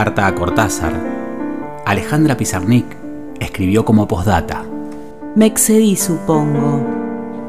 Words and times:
Carta 0.00 0.26
a 0.26 0.34
Cortázar, 0.34 0.94
Alejandra 1.84 2.34
Pizarnik 2.34 2.86
escribió 3.38 3.84
como 3.84 4.08
postdata. 4.08 4.64
Me 5.34 5.44
excedí, 5.44 5.94
supongo, 5.94 6.80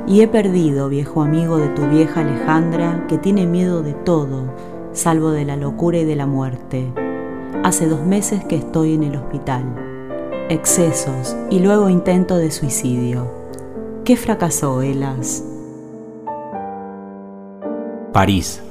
y 0.06 0.20
he 0.20 0.28
perdido, 0.28 0.90
viejo 0.90 1.22
amigo 1.22 1.60
de 1.60 1.70
tu 1.70 1.88
vieja 1.88 2.20
Alejandra, 2.20 3.06
que 3.08 3.18
tiene 3.18 3.46
miedo 3.46 3.84
de 3.84 3.94
todo, 3.94 4.54
salvo 4.92 5.32
de 5.32 5.46
la 5.46 5.56
locura 5.56 6.00
y 6.00 6.04
de 6.04 6.18
la 6.18 6.26
muerte. 6.26 6.92
Hace 7.64 7.88
dos 7.88 8.06
meses 8.06 8.44
que 8.44 8.58
estoy 8.58 8.96
en 8.96 9.04
el 9.04 9.16
hospital. 9.16 9.64
Excesos 10.50 11.38
y 11.50 11.60
luego 11.60 11.88
intento 11.88 12.36
de 12.36 12.52
suicidio. 12.52 13.32
¿Qué 14.04 14.18
fracasó, 14.18 14.82
Elas? 14.82 15.42
París, 18.12 18.62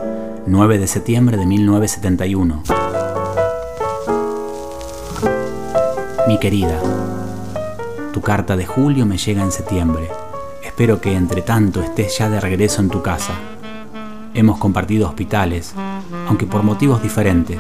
9 0.45 0.77
de 0.77 0.87
septiembre 0.87 1.39
de 1.39 1.47
1971. 1.47 2.90
Mi 6.31 6.39
querida, 6.39 6.81
tu 8.13 8.21
carta 8.21 8.57
de 8.57 8.65
julio 8.65 9.05
me 9.05 9.19
llega 9.19 9.43
en 9.43 9.51
septiembre. 9.51 10.09
Espero 10.65 11.01
que 11.01 11.17
entre 11.17 11.43
tanto 11.43 11.83
estés 11.83 12.19
ya 12.19 12.31
de 12.31 12.39
regreso 12.39 12.81
en 12.81 12.89
tu 12.89 13.03
casa. 13.03 13.33
Hemos 14.33 14.57
compartido 14.59 15.09
hospitales, 15.09 15.75
aunque 16.29 16.47
por 16.47 16.63
motivos 16.63 17.03
diferentes. 17.03 17.59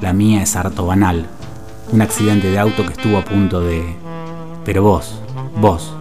La 0.00 0.12
mía 0.12 0.44
es 0.44 0.54
harto 0.54 0.86
banal. 0.86 1.26
Un 1.90 2.02
accidente 2.02 2.48
de 2.52 2.60
auto 2.60 2.86
que 2.86 2.92
estuvo 2.92 3.18
a 3.18 3.24
punto 3.24 3.60
de... 3.62 3.96
Pero 4.64 4.84
vos, 4.84 5.20
vos, 5.60 5.96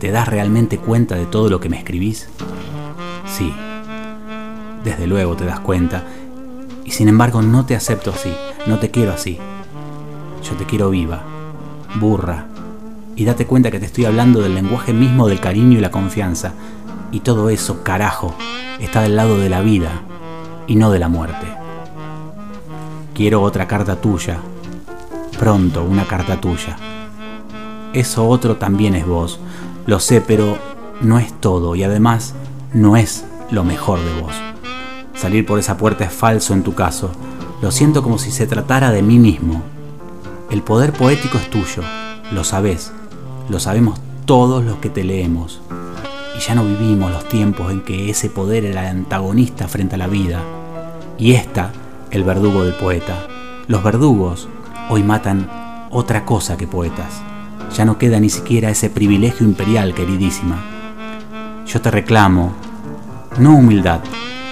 ¿te 0.00 0.10
das 0.10 0.28
realmente 0.28 0.76
cuenta 0.76 1.14
de 1.14 1.24
todo 1.24 1.48
lo 1.48 1.60
que 1.60 1.70
me 1.70 1.78
escribís? 1.78 2.28
Sí, 3.24 3.54
desde 4.84 5.06
luego 5.06 5.34
te 5.34 5.46
das 5.46 5.60
cuenta. 5.60 6.04
Y 6.84 6.90
sin 6.90 7.08
embargo 7.08 7.40
no 7.40 7.64
te 7.64 7.74
acepto 7.74 8.10
así, 8.10 8.34
no 8.66 8.78
te 8.78 8.90
quiero 8.90 9.12
así. 9.12 9.38
Yo 10.42 10.54
te 10.56 10.64
quiero 10.64 10.90
viva, 10.90 11.22
burra. 12.00 12.46
Y 13.14 13.24
date 13.24 13.46
cuenta 13.46 13.70
que 13.70 13.78
te 13.78 13.86
estoy 13.86 14.04
hablando 14.06 14.40
del 14.40 14.54
lenguaje 14.54 14.92
mismo 14.92 15.28
del 15.28 15.40
cariño 15.40 15.78
y 15.78 15.80
la 15.80 15.90
confianza. 15.90 16.52
Y 17.12 17.20
todo 17.20 17.50
eso, 17.50 17.82
carajo, 17.82 18.34
está 18.80 19.02
del 19.02 19.16
lado 19.16 19.38
de 19.38 19.48
la 19.48 19.60
vida 19.60 20.02
y 20.66 20.76
no 20.76 20.90
de 20.90 20.98
la 20.98 21.08
muerte. 21.08 21.46
Quiero 23.14 23.42
otra 23.42 23.68
carta 23.68 23.96
tuya. 23.96 24.38
Pronto 25.38 25.84
una 25.84 26.06
carta 26.06 26.40
tuya. 26.40 26.76
Eso 27.92 28.26
otro 28.26 28.56
también 28.56 28.94
es 28.94 29.06
vos. 29.06 29.38
Lo 29.86 30.00
sé, 30.00 30.20
pero 30.20 30.56
no 31.02 31.18
es 31.18 31.32
todo 31.40 31.76
y 31.76 31.82
además 31.82 32.34
no 32.72 32.96
es 32.96 33.24
lo 33.50 33.64
mejor 33.64 33.98
de 34.00 34.20
vos. 34.20 34.32
Salir 35.14 35.44
por 35.44 35.58
esa 35.58 35.76
puerta 35.76 36.04
es 36.04 36.12
falso 36.12 36.54
en 36.54 36.62
tu 36.62 36.74
caso. 36.74 37.12
Lo 37.60 37.70
siento 37.70 38.02
como 38.02 38.18
si 38.18 38.30
se 38.30 38.46
tratara 38.46 38.90
de 38.90 39.02
mí 39.02 39.18
mismo. 39.18 39.62
El 40.52 40.62
poder 40.62 40.92
poético 40.92 41.38
es 41.38 41.48
tuyo, 41.48 41.82
lo 42.30 42.44
sabes, 42.44 42.92
lo 43.48 43.58
sabemos 43.58 43.98
todos 44.26 44.62
los 44.62 44.76
que 44.76 44.90
te 44.90 45.02
leemos. 45.02 45.62
Y 46.36 46.40
ya 46.40 46.54
no 46.54 46.62
vivimos 46.62 47.10
los 47.10 47.26
tiempos 47.26 47.72
en 47.72 47.80
que 47.80 48.10
ese 48.10 48.28
poder 48.28 48.66
era 48.66 48.90
antagonista 48.90 49.66
frente 49.66 49.94
a 49.94 49.98
la 49.98 50.08
vida. 50.08 50.42
Y 51.16 51.32
esta, 51.32 51.72
el 52.10 52.22
verdugo 52.22 52.64
del 52.64 52.74
poeta. 52.74 53.26
Los 53.66 53.82
verdugos 53.82 54.46
hoy 54.90 55.02
matan 55.02 55.48
otra 55.90 56.26
cosa 56.26 56.58
que 56.58 56.66
poetas. 56.66 57.22
Ya 57.74 57.86
no 57.86 57.96
queda 57.96 58.20
ni 58.20 58.28
siquiera 58.28 58.68
ese 58.68 58.90
privilegio 58.90 59.46
imperial, 59.46 59.94
queridísima. 59.94 60.62
Yo 61.66 61.80
te 61.80 61.90
reclamo, 61.90 62.52
no 63.38 63.56
humildad, 63.56 64.00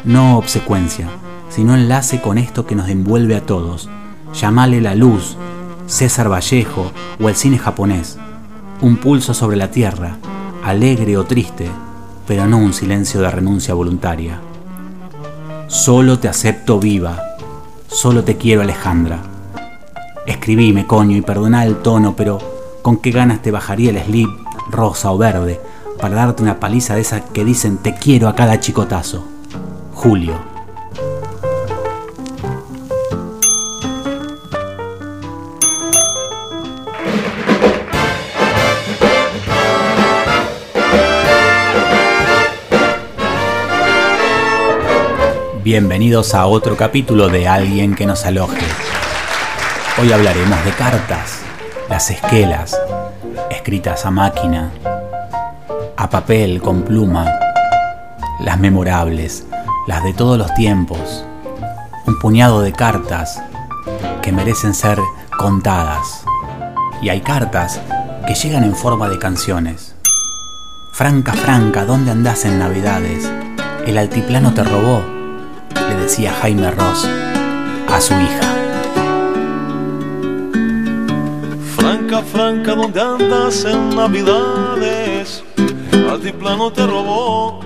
no 0.05 0.39
obsecuencia, 0.39 1.10
sino 1.50 1.75
enlace 1.75 2.22
con 2.22 2.39
esto 2.39 2.65
que 2.65 2.75
nos 2.75 2.89
envuelve 2.89 3.37
a 3.37 3.44
todos. 3.44 3.91
Llamale 4.33 4.81
la 4.81 4.94
luz, 4.94 5.37
César 5.91 6.31
Vallejo 6.31 6.93
o 7.21 7.28
el 7.28 7.34
cine 7.34 7.59
japonés. 7.59 8.17
Un 8.81 8.97
pulso 8.97 9.34
sobre 9.34 9.56
la 9.56 9.73
tierra, 9.73 10.19
alegre 10.65 11.17
o 11.17 11.25
triste, 11.25 11.69
pero 12.28 12.47
no 12.47 12.59
un 12.59 12.73
silencio 12.73 13.21
de 13.21 13.28
renuncia 13.28 13.75
voluntaria. 13.75 14.41
Solo 15.67 16.21
te 16.21 16.28
acepto 16.28 16.78
viva, 16.78 17.21
solo 17.89 18.23
te 18.23 18.37
quiero 18.37 18.62
Alejandra. 18.62 19.19
Escribime, 20.27 20.87
coño, 20.87 21.17
y 21.17 21.23
perdona 21.23 21.65
el 21.65 21.78
tono, 21.78 22.15
pero 22.15 22.39
¿con 22.83 22.99
qué 22.99 23.11
ganas 23.11 23.43
te 23.43 23.51
bajaría 23.51 23.91
el 23.91 24.01
slip 24.01 24.31
rosa 24.71 25.11
o 25.11 25.19
verde 25.19 25.61
para 26.01 26.15
darte 26.15 26.45
una 26.45 26.61
paliza 26.61 26.95
de 26.95 27.01
esas 27.01 27.22
que 27.33 27.45
dicen 27.45 27.78
te 27.78 27.97
quiero 27.97 28.28
a 28.28 28.37
cada 28.37 28.61
chicotazo? 28.61 29.25
Julio. 29.93 30.50
Bienvenidos 45.73 46.35
a 46.35 46.47
otro 46.47 46.77
capítulo 46.77 47.29
de 47.29 47.47
Alguien 47.47 47.95
que 47.95 48.05
nos 48.05 48.27
aloje. 48.27 48.67
Hoy 50.03 50.11
hablaremos 50.11 50.65
de 50.65 50.73
cartas, 50.73 51.43
las 51.89 52.11
esquelas, 52.11 52.77
escritas 53.53 54.05
a 54.05 54.11
máquina, 54.11 54.73
a 55.97 56.11
papel 56.11 56.61
con 56.61 56.83
pluma, 56.83 57.33
las 58.41 58.59
memorables, 58.59 59.47
las 59.87 60.03
de 60.03 60.13
todos 60.13 60.37
los 60.37 60.53
tiempos, 60.55 61.25
un 62.05 62.19
puñado 62.19 62.63
de 62.63 62.73
cartas 62.73 63.41
que 64.23 64.33
merecen 64.33 64.75
ser 64.75 64.99
contadas. 65.39 66.25
Y 67.01 67.11
hay 67.11 67.21
cartas 67.21 67.81
que 68.27 68.34
llegan 68.34 68.65
en 68.65 68.75
forma 68.75 69.09
de 69.09 69.21
canciones. 69.21 69.95
Franca, 70.91 71.33
Franca, 71.33 71.84
¿dónde 71.84 72.11
andás 72.11 72.45
en 72.45 72.59
Navidades? 72.59 73.31
El 73.87 73.99
altiplano 73.99 74.53
te 74.53 74.65
robó, 74.65 75.20
decía 76.10 76.34
Jaime 76.42 76.72
Ross 76.72 77.09
a 77.89 78.01
su 78.01 78.15
hija. 78.15 78.53
Franca, 81.77 82.22
Franca, 82.22 82.74
¿dónde 82.74 83.01
andas 83.01 83.65
en 83.65 83.95
Navidades? 83.95 85.45
Altiplano 86.10 86.72
te 86.72 86.84
robó 86.84 87.60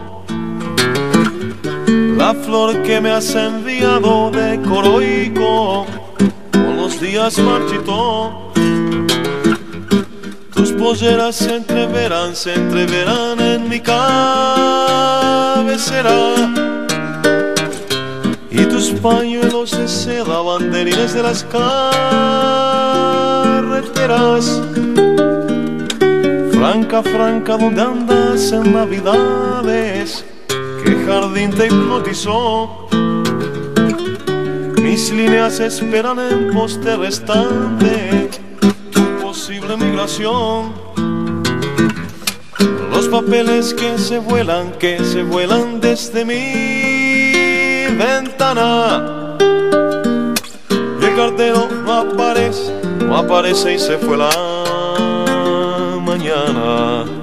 la 2.18 2.34
flor 2.34 2.82
que 2.82 3.00
me 3.00 3.12
has 3.12 3.34
enviado 3.34 4.30
de 4.30 4.60
Coroico, 4.60 5.86
con 6.52 6.76
los 6.76 7.00
días 7.00 7.38
marchitó. 7.38 8.52
Tus 10.54 10.70
polleras 10.72 11.36
se 11.36 11.56
entreverán, 11.56 12.36
se 12.36 12.52
entreverán 12.52 13.40
en 13.40 13.70
mi 13.70 13.80
cabecera 13.80 14.34
pañuelos 19.04 19.70
de 19.72 19.86
seda, 19.86 20.40
banderines 20.40 21.12
de 21.12 21.22
las 21.22 21.44
carreteras. 21.44 21.82
Franca, 26.52 27.02
franca, 27.02 27.58
¿dónde 27.58 27.82
andas 27.82 28.50
en 28.52 28.72
Navidades? 28.72 30.24
¿Qué 30.82 31.04
jardín 31.06 31.50
te 31.50 31.66
hipnotizó? 31.66 32.88
Mis 34.80 35.12
líneas 35.12 35.60
esperan 35.60 36.18
en 36.18 36.54
poste 36.54 36.96
restante 36.96 38.30
tu 38.90 39.02
posible 39.20 39.76
migración. 39.76 40.72
Los 42.90 43.08
papeles 43.08 43.74
que 43.74 43.98
se 43.98 44.18
vuelan, 44.18 44.72
que 44.78 44.98
se 45.04 45.22
vuelan 45.24 45.78
desde 45.82 46.24
mi 46.24 46.73
ventana. 47.96 49.36
Y 51.00 51.04
el 51.04 51.16
cartero 51.16 51.68
no 51.84 51.92
aparece, 51.92 52.72
no 53.00 53.16
aparece 53.16 53.74
y 53.74 53.78
se 53.78 53.98
fue 53.98 54.16
la 54.16 54.30
mañana. 56.00 57.13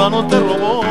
Altiplano 0.00 0.26
te 0.28 0.40
robó 0.40 0.82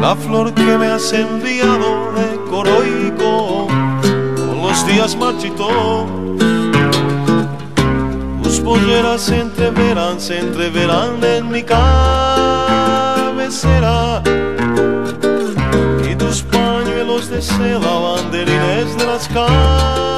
la 0.00 0.16
flor 0.16 0.52
que 0.52 0.76
me 0.78 0.88
has 0.88 1.12
enviado 1.12 2.12
de 2.12 2.40
coroico, 2.50 3.68
con 3.68 4.62
los 4.62 4.84
días 4.84 5.16
marchitó. 5.16 6.06
Tus 8.42 8.58
polleras 8.60 9.20
se 9.20 9.42
entreverán, 9.42 10.20
se 10.20 10.40
entreverán 10.40 11.22
en 11.22 11.48
mi 11.50 11.62
cabecera. 11.62 11.84
Y 16.10 16.16
tus 16.16 16.42
pañuelos 16.42 17.30
de 17.30 17.42
seda, 17.42 17.94
banderines 18.00 18.96
de 18.98 19.06
las 19.06 19.28
carreteras. 19.28 20.15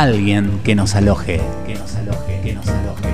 Alguien 0.00 0.60
que 0.62 0.74
nos 0.74 0.94
aloje. 0.94 1.40
Que 1.66 1.74
nos 1.74 1.96
aloje, 1.96 2.40
que 2.44 2.52
nos 2.52 2.68
aloje, 2.68 3.05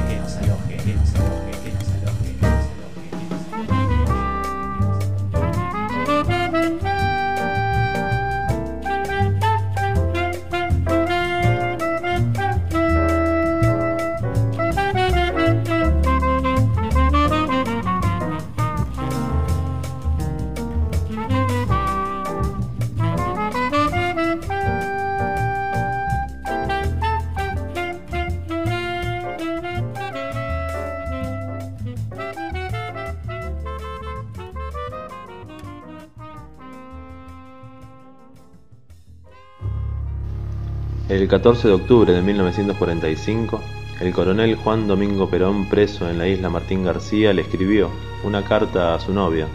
14 41.32 41.66
de 41.66 41.72
octubre 41.72 42.12
de 42.12 42.20
1945, 42.20 43.62
el 44.00 44.12
coronel 44.12 44.54
Juan 44.54 44.86
Domingo 44.86 45.30
Perón, 45.30 45.64
preso 45.64 46.10
en 46.10 46.18
la 46.18 46.28
isla 46.28 46.50
Martín 46.50 46.84
García, 46.84 47.32
le 47.32 47.40
escribió 47.40 47.88
una 48.22 48.44
carta 48.44 48.94
a 48.94 49.00
su 49.00 49.14
novia, 49.14 49.46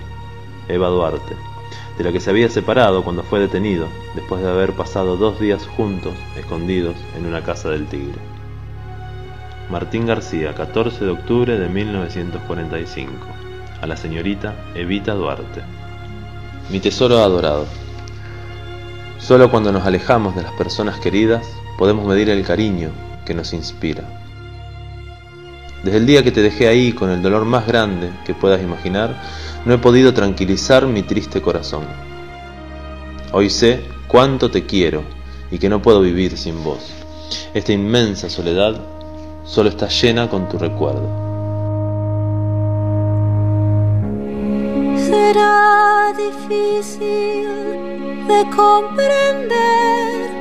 Eva 0.68 0.88
Duarte, 0.88 1.36
de 2.00 2.04
la 2.04 2.12
que 2.12 2.20
se 2.20 2.32
había 2.32 2.50
separado 2.50 3.04
cuando 3.04 3.22
fue 3.22 3.40
detenido, 3.40 3.86
después 4.16 4.42
de 4.42 4.50
haber 4.50 4.74
pasado 4.74 5.18
dos 5.18 5.40
días 5.40 5.68
juntos, 5.68 6.16
escondidos 6.36 6.96
en 7.16 7.28
una 7.28 7.44
casa 7.44 7.70
del 7.70 7.86
Tigre. 7.86 8.18
Martín 9.70 10.08
García, 10.08 10.56
14 10.56 11.06
de 11.06 11.12
octubre 11.12 11.60
de 11.60 11.70
1945, 11.70 13.14
a 13.84 13.86
la 13.86 13.96
señorita 13.96 14.56
Evita 14.74 15.14
Duarte. 15.14 15.62
Mi 16.72 16.80
tesoro 16.80 17.20
adorado. 17.20 17.68
Solo 19.20 19.52
cuando 19.52 19.72
nos 19.72 19.86
alejamos 19.86 20.36
de 20.36 20.42
las 20.42 20.54
personas 20.54 21.00
queridas 21.00 21.48
podemos 21.78 22.06
medir 22.06 22.30
el 22.30 22.44
cariño 22.44 22.92
que 23.26 23.34
nos 23.34 23.54
inspira. 23.54 24.04
Desde 25.84 25.98
el 25.98 26.06
día 26.06 26.24
que 26.24 26.32
te 26.32 26.42
dejé 26.42 26.68
ahí 26.68 26.92
con 26.92 27.10
el 27.12 27.22
dolor 27.22 27.46
más 27.46 27.68
grande 27.68 28.10
que 28.26 28.34
puedas 28.34 28.62
imaginar, 28.62 29.22
no 29.66 29.74
he 29.74 29.78
podido 29.78 30.14
tranquilizar 30.14 30.88
mi 30.88 31.04
triste 31.04 31.42
corazón. 31.42 31.84
Hoy 33.32 33.50
sé 33.50 33.82
cuánto 34.08 34.50
te 34.50 34.66
quiero 34.66 35.04
y 35.52 35.60
que 35.60 35.70
no 35.70 35.82
puedo 35.82 36.02
vivir 36.02 36.38
sin 36.38 36.64
vos. 36.64 36.92
Esta 37.54 37.74
inmensa 37.74 38.30
soledad 38.30 38.82
solo 39.46 39.70
está 39.70 39.88
llena 39.88 40.30
con 40.30 40.50
tu 40.50 40.58
recuerdo. 40.58 41.08
Será 44.98 46.14
difícil 46.18 47.48
de 48.28 48.44
comprender 48.56 50.37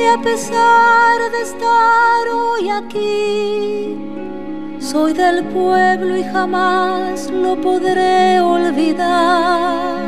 que 0.00 0.08
a 0.08 0.18
pesar 0.18 1.30
de 1.30 1.42
estar 1.42 2.28
hoy 2.32 2.70
aquí, 2.70 3.98
soy 4.78 5.12
del 5.12 5.44
pueblo 5.44 6.16
y 6.16 6.24
jamás 6.24 7.30
lo 7.30 7.60
podré 7.60 8.40
olvidar. 8.40 10.00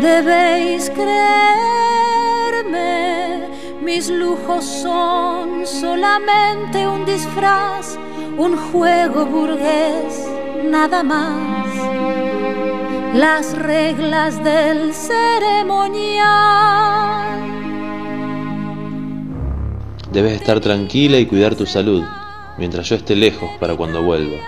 Debéis 0.00 0.90
creerme, 0.90 1.10
mis 3.82 4.08
lujos 4.08 4.64
son 4.64 5.66
solamente 5.66 6.88
un 6.88 7.04
disfraz, 7.04 7.98
un 8.38 8.56
juego 8.56 9.26
burgués, 9.26 10.26
nada 10.64 11.02
más 11.02 11.66
las 13.14 13.54
reglas 13.58 14.42
del 14.42 14.94
ceremonial. 14.94 17.17
Debes 20.12 20.32
estar 20.32 20.58
tranquila 20.60 21.18
y 21.18 21.26
cuidar 21.26 21.54
tu 21.54 21.66
salud, 21.66 22.02
mientras 22.56 22.88
yo 22.88 22.96
esté 22.96 23.14
lejos 23.14 23.50
para 23.60 23.76
cuando 23.76 24.02
vuelva. 24.02 24.38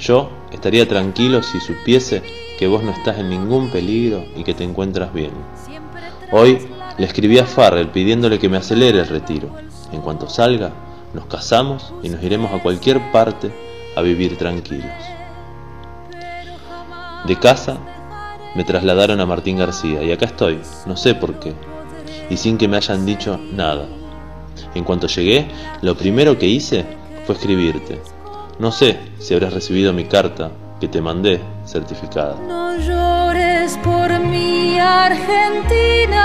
Yo 0.00 0.30
estaría 0.50 0.88
tranquilo 0.88 1.44
si 1.44 1.60
supiese 1.60 2.24
que 2.58 2.66
vos 2.66 2.82
no 2.82 2.90
estás 2.90 3.18
en 3.18 3.30
ningún 3.30 3.70
peligro 3.70 4.24
y 4.36 4.42
que 4.42 4.52
te 4.52 4.64
encuentras 4.64 5.14
bien. 5.14 5.30
Hoy 6.32 6.66
le 6.98 7.06
escribí 7.06 7.38
a 7.38 7.46
Farrell 7.46 7.90
pidiéndole 7.90 8.40
que 8.40 8.48
me 8.48 8.56
acelere 8.56 8.98
el 8.98 9.06
retiro. 9.06 9.48
En 9.92 10.00
cuanto 10.00 10.28
salga, 10.28 10.72
nos 11.12 11.26
casamos 11.26 11.94
y 12.02 12.08
nos 12.08 12.20
iremos 12.24 12.52
a 12.52 12.60
cualquier 12.60 13.12
parte 13.12 13.52
a 13.96 14.02
vivir 14.02 14.36
tranquilos. 14.36 14.90
De 17.26 17.38
casa 17.38 17.78
me 18.56 18.64
trasladaron 18.64 19.20
a 19.20 19.26
Martín 19.26 19.56
García 19.56 20.02
y 20.02 20.10
acá 20.10 20.26
estoy, 20.26 20.60
no 20.86 20.96
sé 20.96 21.14
por 21.14 21.38
qué, 21.38 21.54
y 22.28 22.36
sin 22.36 22.58
que 22.58 22.66
me 22.66 22.76
hayan 22.76 23.06
dicho 23.06 23.38
nada. 23.52 23.86
En 24.74 24.84
cuanto 24.84 25.06
llegué, 25.06 25.46
lo 25.82 25.96
primero 25.96 26.38
que 26.38 26.46
hice 26.46 26.84
fue 27.26 27.34
escribirte. 27.36 28.00
No 28.58 28.70
sé 28.70 28.98
si 29.18 29.34
habrás 29.34 29.52
recibido 29.52 29.92
mi 29.92 30.04
carta 30.04 30.52
que 30.80 30.88
te 30.88 31.00
mandé 31.00 31.40
certificada. 31.64 32.36
No 32.46 32.76
llores 32.78 33.76
por 33.78 34.18
mi 34.20 34.78
Argentina, 34.78 36.22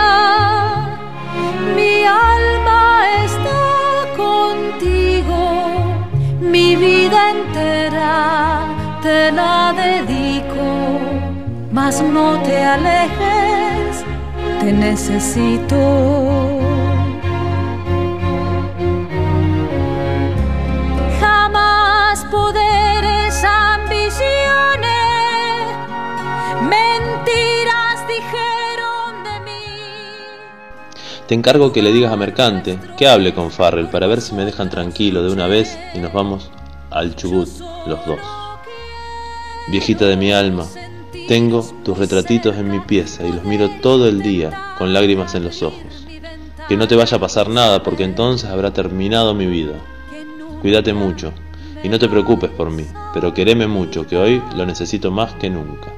mi 1.75 2.03
alma 2.03 3.01
está 3.25 4.05
contigo, 4.17 5.81
mi 6.41 6.75
vida 6.75 7.31
entera 7.31 8.65
te 9.01 9.31
la 9.31 9.73
dedico, 9.75 10.99
mas 11.71 12.01
no 12.01 12.41
te 12.43 12.63
alejes, 12.63 14.03
te 14.59 14.73
necesito. 14.73 16.78
Te 31.29 31.35
encargo 31.35 31.71
que 31.71 31.83
le 31.83 31.93
digas 31.93 32.11
a 32.11 32.17
Mercante 32.17 32.79
que 32.97 33.07
hable 33.07 33.35
con 33.35 33.51
Farrell 33.51 33.91
para 33.91 34.07
ver 34.07 34.19
si 34.19 34.33
me 34.33 34.45
dejan 34.45 34.71
tranquilo 34.71 35.21
de 35.21 35.31
una 35.31 35.45
vez 35.45 35.77
y 35.93 35.99
nos 35.99 36.11
vamos 36.11 36.49
al 36.89 37.15
Chubut 37.15 37.47
los 37.85 38.03
dos. 38.07 38.17
Viejita 39.67 40.05
de 40.05 40.17
mi 40.17 40.31
alma, 40.31 40.65
tengo 41.27 41.63
tus 41.85 41.99
retratitos 41.99 42.57
en 42.57 42.71
mi 42.71 42.79
pieza 42.79 43.27
y 43.27 43.31
los 43.31 43.43
miro 43.43 43.69
todo 43.83 44.07
el 44.07 44.23
día 44.23 44.73
con 44.79 44.91
lágrimas 44.91 45.35
en 45.35 45.43
los 45.43 45.61
ojos. 45.61 46.07
Que 46.67 46.75
no 46.75 46.87
te 46.87 46.95
vaya 46.95 47.17
a 47.17 47.19
pasar 47.19 47.47
nada 47.47 47.83
porque 47.83 48.05
entonces 48.05 48.49
habrá 48.49 48.73
terminado 48.73 49.35
mi 49.35 49.45
vida. 49.45 49.75
Cuídate 50.63 50.93
mucho 50.93 51.31
y 51.83 51.89
no 51.89 51.99
te 51.99 52.09
preocupes 52.09 52.49
por 52.49 52.71
mí, 52.71 52.87
pero 53.13 53.35
quereme 53.35 53.67
mucho 53.67 54.07
que 54.07 54.17
hoy 54.17 54.41
lo 54.55 54.65
necesito 54.65 55.11
más 55.11 55.35
que 55.35 55.51
nunca. 55.51 55.93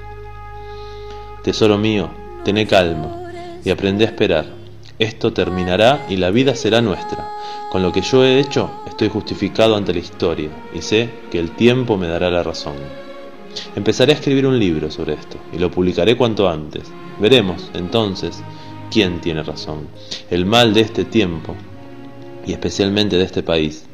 Tesoro 1.41 1.77
mío, 1.77 2.09
tené 2.43 2.67
calma 2.67 3.31
y 3.63 3.69
aprende 3.69 4.03
a 4.03 4.09
esperar. 4.09 4.60
Esto 5.01 5.33
terminará 5.33 6.05
y 6.09 6.17
la 6.17 6.29
vida 6.29 6.53
será 6.53 6.79
nuestra. 6.79 7.27
Con 7.71 7.81
lo 7.81 7.91
que 7.91 8.01
yo 8.01 8.23
he 8.23 8.39
hecho 8.39 8.69
estoy 8.85 9.09
justificado 9.09 9.75
ante 9.75 9.95
la 9.95 9.99
historia 9.99 10.51
y 10.75 10.83
sé 10.83 11.09
que 11.31 11.39
el 11.39 11.55
tiempo 11.55 11.97
me 11.97 12.07
dará 12.07 12.29
la 12.29 12.43
razón. 12.43 12.75
Empezaré 13.75 14.11
a 14.11 14.15
escribir 14.17 14.45
un 14.45 14.59
libro 14.59 14.91
sobre 14.91 15.13
esto 15.13 15.37
y 15.51 15.57
lo 15.57 15.71
publicaré 15.71 16.15
cuanto 16.15 16.47
antes. 16.47 16.83
Veremos, 17.19 17.71
entonces, 17.73 18.43
quién 18.91 19.21
tiene 19.21 19.41
razón. 19.41 19.87
El 20.29 20.45
mal 20.45 20.71
de 20.75 20.81
este 20.81 21.03
tiempo, 21.03 21.55
y 22.45 22.51
especialmente 22.51 23.17
de 23.17 23.23
este 23.23 23.41
país, 23.41 23.87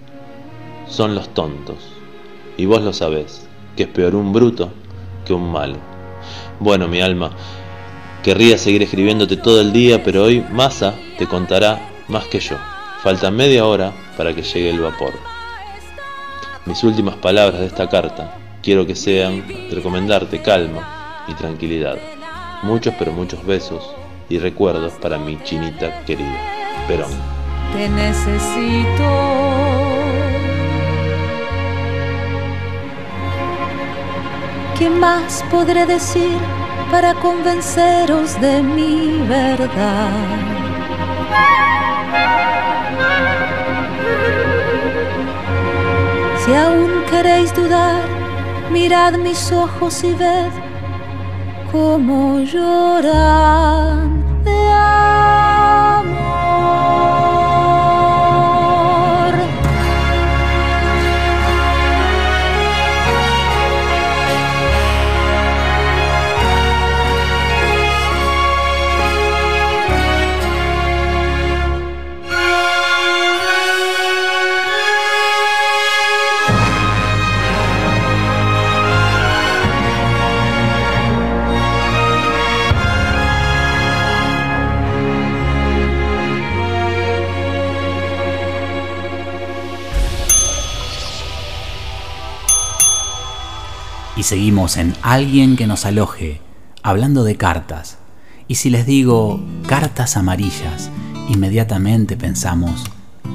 son 0.89 1.15
los 1.15 1.33
tontos. 1.33 1.77
Y 2.57 2.65
vos 2.65 2.81
lo 2.81 2.91
sabés, 2.91 3.47
que 3.77 3.83
es 3.83 3.89
peor 3.89 4.13
un 4.13 4.33
bruto 4.33 4.73
que 5.25 5.33
un 5.33 5.53
malo. 5.53 5.77
Bueno, 6.59 6.89
mi 6.89 6.99
alma, 6.99 7.31
querría 8.27 8.57
seguir 8.57 8.83
escribiéndote 8.83 9.37
todo 9.37 9.61
el 9.61 9.71
día, 9.71 10.03
pero 10.03 10.23
hoy 10.23 10.43
Massa 10.51 10.93
te 11.17 11.25
contará 11.25 11.79
más 12.09 12.25
que 12.25 12.41
yo. 12.41 12.57
Falta 13.01 13.31
media 13.31 13.65
hora 13.65 13.93
para 14.17 14.35
que 14.35 14.41
llegue 14.41 14.69
el 14.69 14.81
vapor. 14.81 15.13
Mis 16.65 16.83
últimas 16.83 17.15
palabras 17.15 17.61
de 17.61 17.67
esta 17.67 17.87
carta 17.87 18.37
quiero 18.61 18.85
que 18.85 18.97
sean 18.97 19.45
recomendarte 19.71 20.41
calma 20.41 21.23
y 21.29 21.35
tranquilidad. 21.35 21.97
Muchos 22.63 22.93
pero 22.99 23.13
muchos 23.13 23.45
besos 23.45 23.95
y 24.27 24.39
recuerdos 24.39 24.91
para 25.01 25.17
mi 25.17 25.41
chinita 25.45 26.03
querida. 26.03 26.37
Perón. 26.85 27.11
Te 27.71 27.87
necesito. 27.87 29.07
¿Qué 34.77 34.89
más 34.89 35.45
podré 35.49 35.85
decir 35.85 36.66
para 36.91 37.13
convenceros 37.15 38.39
de 38.39 38.61
mi 38.61 39.21
verdad? 39.27 40.09
Si 46.45 46.53
aún 46.53 47.03
queréis 47.09 47.53
dudar, 47.53 48.03
mirad 48.71 49.13
mis 49.13 49.51
ojos 49.51 50.03
y 50.03 50.13
ved 50.13 50.51
cómo 51.71 52.39
lloran 52.39 54.17
seguimos 94.27 94.75
en 94.75 94.93
Alguien 95.03 95.55
que 95.55 95.67
nos 95.67 95.85
aloje, 95.85 96.41
hablando 96.83 97.23
de 97.23 97.37
cartas. 97.37 97.97
Y 98.49 98.55
si 98.55 98.69
les 98.69 98.85
digo 98.85 99.41
cartas 99.67 100.17
amarillas, 100.17 100.89
inmediatamente 101.29 102.17
pensamos 102.17 102.83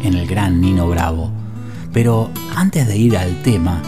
en 0.02 0.12
el 0.12 0.26
gran 0.26 0.61
Nino 0.61 0.87
Bravo. 0.87 1.32
Pero 1.94 2.30
antes 2.54 2.87
de 2.87 2.99
ir 2.99 3.16
al 3.16 3.42
tema, 3.42 3.80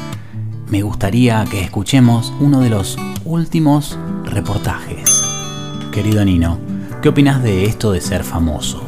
me 0.71 0.81
gustaría 0.81 1.45
que 1.45 1.61
escuchemos 1.61 2.33
uno 2.41 2.61
de 2.61 2.71
los 2.71 2.97
últimos 3.27 3.99
reportajes. 4.25 5.23
Querido 5.93 6.25
Nino, 6.25 6.59
¿qué 7.03 7.11
opinas 7.11 7.43
de 7.43 7.67
esto 7.67 7.93
de 7.93 8.01
ser 8.01 8.25
famoso? 8.25 8.83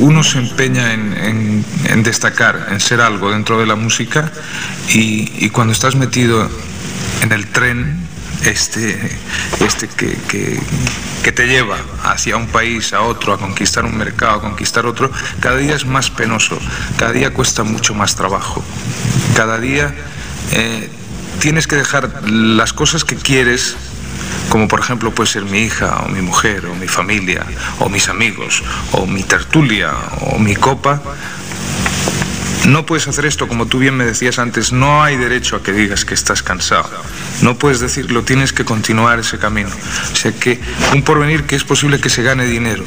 uno 0.00 0.24
se 0.24 0.38
empeña 0.38 0.92
en, 0.92 2.02
destacar, 2.02 2.68
en 2.70 2.80
ser 2.80 3.00
algo 3.00 3.30
dentro 3.30 3.60
de 3.60 3.66
la 3.66 3.76
música 3.76 4.30
y, 4.92 5.48
cuando 5.50 5.72
estás 5.72 5.94
metido 5.94 6.48
en 7.24 7.32
el 7.32 7.46
tren 7.46 8.06
este, 8.44 8.98
este 9.60 9.88
que, 9.88 10.16
que, 11.22 11.32
te 11.32 11.46
lleva 11.46 11.78
hacia 12.04 12.36
un 12.36 12.46
país, 12.46 12.92
a 12.92 13.00
otro, 13.00 13.32
a 13.32 13.38
conquistar 13.38 13.84
un 13.86 13.96
mercado, 13.96 14.34
a 14.34 14.40
conquistar 14.42 14.84
otro, 14.84 15.10
cada 15.40 15.56
día 15.56 15.74
es 15.74 15.86
más 15.86 16.10
penoso, 16.10 16.58
cada 16.98 17.12
día 17.12 17.32
cuesta 17.32 17.64
mucho 17.64 17.94
más 17.94 18.14
trabajo, 18.14 18.62
cada 19.34 19.58
día 19.58 19.94
eh, 20.52 20.90
tienes 21.40 21.66
que 21.66 21.76
dejar 21.76 22.28
las 22.28 22.72
cosas 22.72 23.04
que 23.04 23.16
quieres 23.16 23.76
como 24.50 24.68
por 24.68 24.80
ejemplo 24.80 25.10
puede 25.12 25.30
ser 25.30 25.44
mi 25.44 25.60
hija 25.60 26.02
o 26.04 26.08
mi 26.08 26.20
mujer 26.20 26.66
o 26.66 26.74
mi 26.74 26.86
familia 26.86 27.44
o 27.80 27.88
mis 27.88 28.08
amigos 28.08 28.62
o 28.92 29.06
mi 29.06 29.22
tertulia 29.22 29.92
o 30.20 30.38
mi 30.38 30.54
copa, 30.54 31.00
no 32.66 32.86
puedes 32.86 33.06
hacer 33.08 33.26
esto, 33.26 33.46
como 33.46 33.66
tú 33.66 33.78
bien 33.78 33.96
me 33.96 34.04
decías 34.04 34.38
antes, 34.38 34.72
no 34.72 35.02
hay 35.02 35.16
derecho 35.16 35.56
a 35.56 35.62
que 35.62 35.72
digas 35.72 36.04
que 36.04 36.14
estás 36.14 36.42
cansado. 36.42 36.88
No 37.42 37.58
puedes 37.58 37.80
decirlo, 37.80 38.22
tienes 38.22 38.52
que 38.52 38.64
continuar 38.64 39.18
ese 39.18 39.38
camino. 39.38 39.68
O 39.68 40.16
sea 40.16 40.32
que 40.32 40.58
un 40.94 41.02
porvenir 41.02 41.44
que 41.44 41.56
es 41.56 41.64
posible 41.64 42.00
que 42.00 42.08
se 42.08 42.22
gane 42.22 42.46
dinero, 42.46 42.84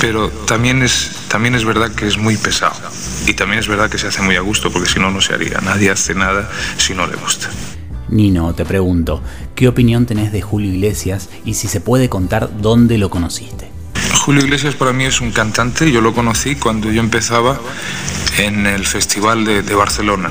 pero 0.00 0.28
también 0.28 0.82
es, 0.82 1.12
también 1.28 1.54
es 1.54 1.64
verdad 1.64 1.92
que 1.92 2.06
es 2.06 2.18
muy 2.18 2.36
pesado. 2.36 2.74
Y 3.26 3.34
también 3.34 3.60
es 3.60 3.68
verdad 3.68 3.90
que 3.90 3.98
se 3.98 4.08
hace 4.08 4.22
muy 4.22 4.36
a 4.36 4.40
gusto, 4.40 4.72
porque 4.72 4.88
si 4.88 4.98
no, 4.98 5.10
no 5.10 5.20
se 5.20 5.34
haría. 5.34 5.60
Nadie 5.60 5.90
hace 5.90 6.14
nada 6.14 6.50
si 6.76 6.94
no 6.94 7.06
le 7.06 7.16
gusta. 7.16 7.48
Nino, 8.08 8.54
te 8.54 8.64
pregunto, 8.64 9.22
¿qué 9.54 9.68
opinión 9.68 10.06
tenés 10.06 10.32
de 10.32 10.42
Julio 10.42 10.72
Iglesias 10.72 11.28
y 11.44 11.54
si 11.54 11.68
se 11.68 11.80
puede 11.80 12.08
contar 12.08 12.50
dónde 12.60 12.98
lo 12.98 13.10
conociste? 13.10 13.75
Julio 14.26 14.42
Iglesias 14.42 14.74
para 14.74 14.92
mí 14.92 15.04
es 15.04 15.20
un 15.20 15.30
cantante, 15.30 15.92
yo 15.92 16.00
lo 16.00 16.12
conocí 16.12 16.56
cuando 16.56 16.90
yo 16.90 16.98
empezaba 16.98 17.60
en 18.38 18.66
el 18.66 18.84
Festival 18.84 19.44
de, 19.44 19.62
Barcelona, 19.76 20.30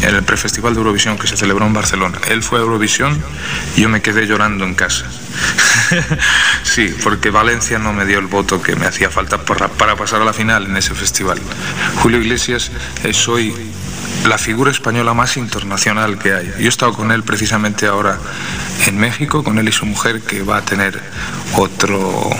en 0.00 0.14
el 0.14 0.22
prefestival 0.22 0.72
de 0.72 0.78
Eurovisión 0.78 1.18
que 1.18 1.26
se 1.26 1.36
celebró 1.36 1.66
en 1.66 1.74
Barcelona. 1.74 2.18
Él 2.30 2.42
fue 2.42 2.60
a 2.60 2.62
Eurovisión 2.62 3.22
y 3.76 3.82
yo 3.82 3.90
me 3.90 4.00
quedé 4.00 4.26
llorando 4.26 4.64
en 4.64 4.74
casa. 4.74 5.04
sí, 6.62 6.94
porque 7.02 7.28
Valencia 7.28 7.78
no 7.78 7.92
me 7.92 8.06
dio 8.06 8.18
el 8.20 8.26
voto 8.26 8.62
que 8.62 8.74
me 8.74 8.86
hacía 8.86 9.10
falta 9.10 9.36
para, 9.44 9.68
para 9.68 9.96
pasar 9.96 10.22
a 10.22 10.24
la 10.24 10.32
final 10.32 10.64
en 10.64 10.78
ese 10.78 10.94
festival. 10.94 11.38
Julio 11.96 12.22
Iglesias 12.22 12.70
es 13.04 13.28
hoy 13.28 13.54
la 14.26 14.38
figura 14.38 14.70
española 14.70 15.14
más 15.14 15.36
internacional 15.36 16.18
que 16.18 16.34
hay. 16.34 16.46
Yo 16.58 16.66
he 16.66 16.68
estado 16.68 16.92
con 16.92 17.12
él 17.12 17.22
precisamente 17.22 17.86
ahora 17.86 18.18
en 18.86 18.98
México, 18.98 19.42
con 19.42 19.58
él 19.58 19.68
y 19.68 19.72
su 19.72 19.86
mujer, 19.86 20.22
que 20.22 20.42
va 20.42 20.58
a 20.58 20.62
tener 20.62 21.00
otro 21.56 22.30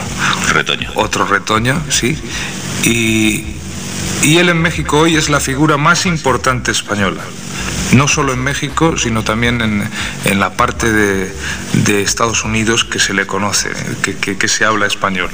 retoño. 0.52 0.90
Otro 0.94 1.24
retoño, 1.26 1.80
sí. 1.88 2.18
Y, 2.84 3.56
él 4.22 4.48
en 4.48 4.60
México 4.60 5.00
hoy 5.00 5.16
es 5.16 5.28
la 5.28 5.40
figura 5.40 5.76
más 5.76 6.06
importante 6.06 6.70
española. 6.70 7.22
No 7.92 8.06
solo 8.06 8.32
en 8.32 8.40
México, 8.40 8.96
sino 8.96 9.24
también 9.24 9.60
en, 10.24 10.40
la 10.40 10.50
parte 10.50 10.92
de, 10.92 12.02
Estados 12.02 12.44
Unidos 12.44 12.84
que 12.84 12.98
se 12.98 13.14
le 13.14 13.26
conoce, 13.26 13.70
que, 14.02 14.16
que 14.16 14.48
se 14.48 14.64
habla 14.64 14.86
español. 14.86 15.30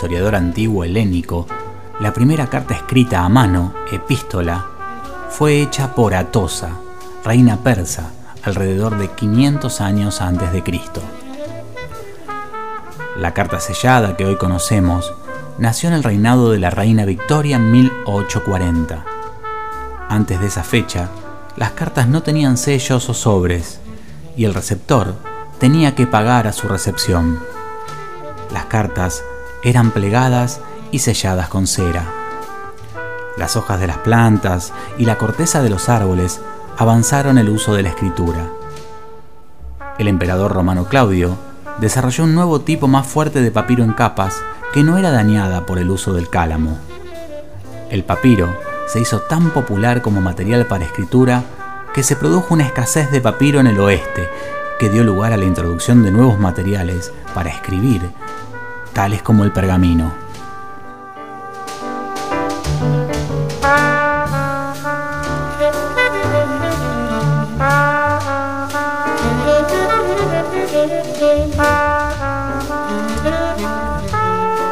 Historiador 0.00 0.34
antiguo 0.34 0.82
helénico, 0.82 1.46
la 2.00 2.14
primera 2.14 2.46
carta 2.46 2.72
escrita 2.72 3.22
a 3.22 3.28
mano, 3.28 3.74
epístola, 3.92 4.64
fue 5.28 5.60
hecha 5.60 5.94
por 5.94 6.14
Atosa, 6.14 6.70
reina 7.22 7.58
persa, 7.58 8.10
alrededor 8.42 8.96
de 8.96 9.08
500 9.10 9.82
años 9.82 10.22
antes 10.22 10.54
de 10.54 10.62
Cristo. 10.62 11.02
La 13.18 13.34
carta 13.34 13.60
sellada 13.60 14.16
que 14.16 14.24
hoy 14.24 14.36
conocemos 14.36 15.12
nació 15.58 15.90
en 15.90 15.96
el 15.96 16.02
reinado 16.02 16.50
de 16.50 16.58
la 16.58 16.70
reina 16.70 17.04
Victoria 17.04 17.56
en 17.56 17.70
1840. 17.70 19.04
Antes 20.08 20.40
de 20.40 20.46
esa 20.46 20.62
fecha, 20.62 21.10
las 21.56 21.72
cartas 21.72 22.08
no 22.08 22.22
tenían 22.22 22.56
sellos 22.56 23.10
o 23.10 23.12
sobres 23.12 23.80
y 24.34 24.46
el 24.46 24.54
receptor 24.54 25.16
tenía 25.58 25.94
que 25.94 26.06
pagar 26.06 26.46
a 26.46 26.54
su 26.54 26.68
recepción. 26.68 27.38
Las 28.50 28.64
cartas 28.64 29.22
eran 29.62 29.90
plegadas 29.90 30.60
y 30.90 31.00
selladas 31.00 31.48
con 31.48 31.66
cera. 31.66 32.04
Las 33.36 33.56
hojas 33.56 33.80
de 33.80 33.86
las 33.86 33.98
plantas 33.98 34.72
y 34.98 35.04
la 35.04 35.18
corteza 35.18 35.62
de 35.62 35.70
los 35.70 35.88
árboles 35.88 36.40
avanzaron 36.78 37.38
el 37.38 37.48
uso 37.48 37.74
de 37.74 37.82
la 37.82 37.90
escritura. 37.90 38.48
El 39.98 40.08
emperador 40.08 40.52
romano 40.52 40.84
Claudio 40.86 41.36
desarrolló 41.78 42.24
un 42.24 42.34
nuevo 42.34 42.60
tipo 42.60 42.88
más 42.88 43.06
fuerte 43.06 43.40
de 43.40 43.50
papiro 43.50 43.84
en 43.84 43.92
capas 43.92 44.40
que 44.72 44.82
no 44.82 44.98
era 44.98 45.10
dañada 45.10 45.66
por 45.66 45.78
el 45.78 45.90
uso 45.90 46.12
del 46.12 46.28
cálamo. 46.28 46.78
El 47.90 48.04
papiro 48.04 48.54
se 48.86 49.00
hizo 49.00 49.20
tan 49.20 49.50
popular 49.50 50.00
como 50.00 50.20
material 50.20 50.66
para 50.66 50.84
escritura 50.84 51.44
que 51.92 52.02
se 52.02 52.16
produjo 52.16 52.54
una 52.54 52.64
escasez 52.64 53.10
de 53.10 53.20
papiro 53.20 53.60
en 53.60 53.66
el 53.66 53.80
oeste, 53.80 54.28
que 54.78 54.88
dio 54.88 55.02
lugar 55.04 55.32
a 55.32 55.36
la 55.36 55.44
introducción 55.44 56.02
de 56.02 56.10
nuevos 56.10 56.38
materiales 56.38 57.12
para 57.34 57.50
escribir, 57.50 58.10
tales 58.92 59.22
como 59.22 59.44
el 59.44 59.52
pergamino. 59.52 60.12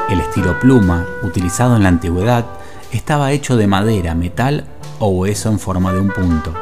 El 0.08 0.20
estilo 0.20 0.58
pluma, 0.60 1.06
utilizado 1.22 1.76
en 1.76 1.82
la 1.82 1.88
antigüedad, 1.88 2.46
estaba 2.92 3.32
hecho 3.32 3.56
de 3.56 3.66
madera, 3.66 4.14
metal 4.14 4.64
o 4.98 5.08
hueso 5.08 5.50
en 5.50 5.58
forma 5.58 5.92
de 5.92 6.00
un 6.00 6.08
punto. 6.08 6.54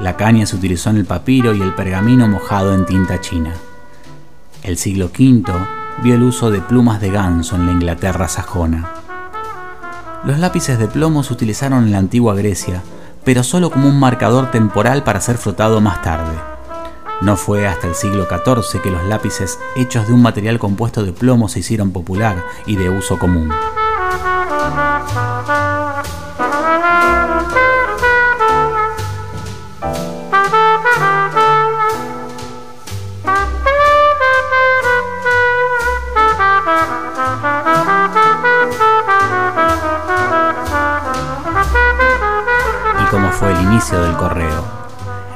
La 0.00 0.16
caña 0.16 0.46
se 0.46 0.56
utilizó 0.56 0.90
en 0.90 0.96
el 0.96 1.04
papiro 1.04 1.54
y 1.54 1.60
el 1.60 1.74
pergamino 1.74 2.26
mojado 2.26 2.74
en 2.74 2.86
tinta 2.86 3.20
china. 3.20 3.52
El 4.62 4.76
siglo 4.76 5.06
V 5.06 5.81
vio 6.02 6.14
el 6.14 6.22
uso 6.22 6.50
de 6.50 6.60
plumas 6.60 7.00
de 7.00 7.10
ganso 7.10 7.56
en 7.56 7.66
la 7.66 7.72
Inglaterra 7.72 8.28
sajona. 8.28 8.88
Los 10.24 10.38
lápices 10.38 10.78
de 10.78 10.88
plomo 10.88 11.22
se 11.22 11.32
utilizaron 11.32 11.84
en 11.84 11.92
la 11.92 11.98
antigua 11.98 12.34
Grecia, 12.34 12.82
pero 13.24 13.42
solo 13.42 13.70
como 13.70 13.88
un 13.88 13.98
marcador 13.98 14.50
temporal 14.50 15.02
para 15.04 15.20
ser 15.20 15.36
frotado 15.36 15.80
más 15.80 16.00
tarde. 16.02 16.34
No 17.20 17.36
fue 17.36 17.66
hasta 17.66 17.86
el 17.86 17.94
siglo 17.94 18.26
XIV 18.26 18.80
que 18.82 18.90
los 18.90 19.04
lápices 19.04 19.58
hechos 19.76 20.06
de 20.06 20.12
un 20.12 20.22
material 20.22 20.58
compuesto 20.58 21.04
de 21.04 21.12
plomo 21.12 21.48
se 21.48 21.60
hicieron 21.60 21.92
popular 21.92 22.42
y 22.66 22.76
de 22.76 22.90
uso 22.90 23.18
común. 23.18 23.50
Del 43.90 44.16
correo. 44.16 44.64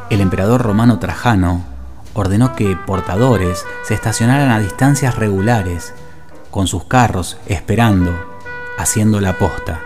El 0.09 0.21
emperador 0.21 0.63
romano 0.63 1.01
Trajano 1.01 1.65
ordenó 2.15 2.55
que 2.55 2.77
portadores 2.77 3.67
se 3.83 3.95
estacionaran 3.95 4.51
a 4.51 4.61
distancias 4.61 5.17
regulares, 5.17 5.93
con 6.53 6.69
sus 6.69 6.85
carros 6.85 7.39
esperando, 7.47 8.13
haciendo 8.79 9.21
la 9.21 9.37
posta. 9.37 9.81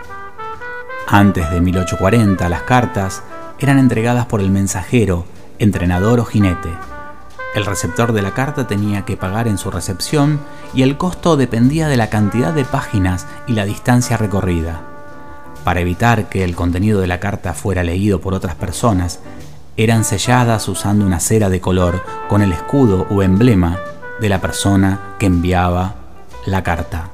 Antes 1.07 1.49
de 1.49 1.59
1840 1.59 2.47
las 2.49 2.61
cartas 2.61 3.23
eran 3.59 3.79
entregadas 3.79 4.27
por 4.27 4.41
el 4.41 4.51
mensajero, 4.51 5.25
entrenador 5.57 6.19
o 6.19 6.25
jinete. 6.25 6.69
El 7.55 7.65
receptor 7.65 8.13
de 8.13 8.21
la 8.21 8.35
carta 8.35 8.67
tenía 8.67 9.05
que 9.05 9.17
pagar 9.17 9.47
en 9.47 9.57
su 9.57 9.71
recepción 9.71 10.39
y 10.73 10.83
el 10.83 10.97
costo 10.97 11.35
dependía 11.35 11.87
de 11.87 11.97
la 11.97 12.11
cantidad 12.11 12.53
de 12.53 12.63
páginas 12.63 13.25
y 13.47 13.53
la 13.53 13.65
distancia 13.65 14.17
recorrida. 14.17 14.90
Para 15.63 15.81
evitar 15.81 16.27
que 16.27 16.43
el 16.43 16.55
contenido 16.55 17.01
de 17.01 17.07
la 17.07 17.19
carta 17.19 17.53
fuera 17.53 17.83
leído 17.83 18.19
por 18.19 18.33
otras 18.33 18.55
personas, 18.55 19.19
eran 19.77 20.03
selladas 20.03 20.67
usando 20.67 21.05
una 21.05 21.19
cera 21.19 21.49
de 21.49 21.61
color 21.61 22.03
con 22.27 22.41
el 22.41 22.51
escudo 22.51 23.07
o 23.09 23.23
emblema 23.23 23.79
de 24.19 24.29
la 24.29 24.41
persona 24.41 25.15
que 25.19 25.27
enviaba 25.27 25.95
la 26.45 26.63
carta. 26.63 27.09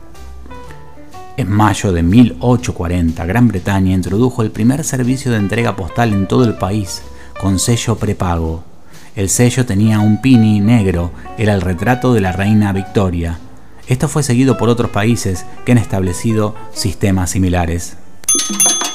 En 1.36 1.52
mayo 1.52 1.92
de 1.92 2.02
1840, 2.02 3.26
Gran 3.26 3.48
Bretaña 3.48 3.94
introdujo 3.94 4.42
el 4.42 4.52
primer 4.52 4.84
servicio 4.84 5.32
de 5.32 5.38
entrega 5.38 5.76
postal 5.76 6.14
en 6.14 6.28
todo 6.28 6.46
el 6.46 6.56
país, 6.56 7.04
con 7.40 7.60
sello 7.60 7.96
prepago. 7.98 8.64
El 9.16 9.30
sello 9.30 9.66
tenía 9.66 10.00
un 10.00 10.22
pini 10.22 10.60
negro, 10.60 11.12
era 11.38 11.54
el 11.54 11.62
retrato 11.62 12.14
de 12.14 12.22
la 12.22 12.32
reina 12.32 12.74
Victoria. 12.74 13.40
Esto 13.88 14.08
fue 14.08 14.24
seguido 14.24 14.58
por 14.58 14.70
otros 14.70 14.90
países 14.90 15.46
que 15.64 15.74
han 15.74 15.78
establecido 15.78 16.56
sistemas 16.74 17.30
similares. 17.30 17.98
Cinco 18.38 18.87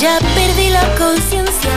Ya 0.00 0.20
perdí 0.20 0.70
la 0.70 0.94
conciencia 0.94 1.72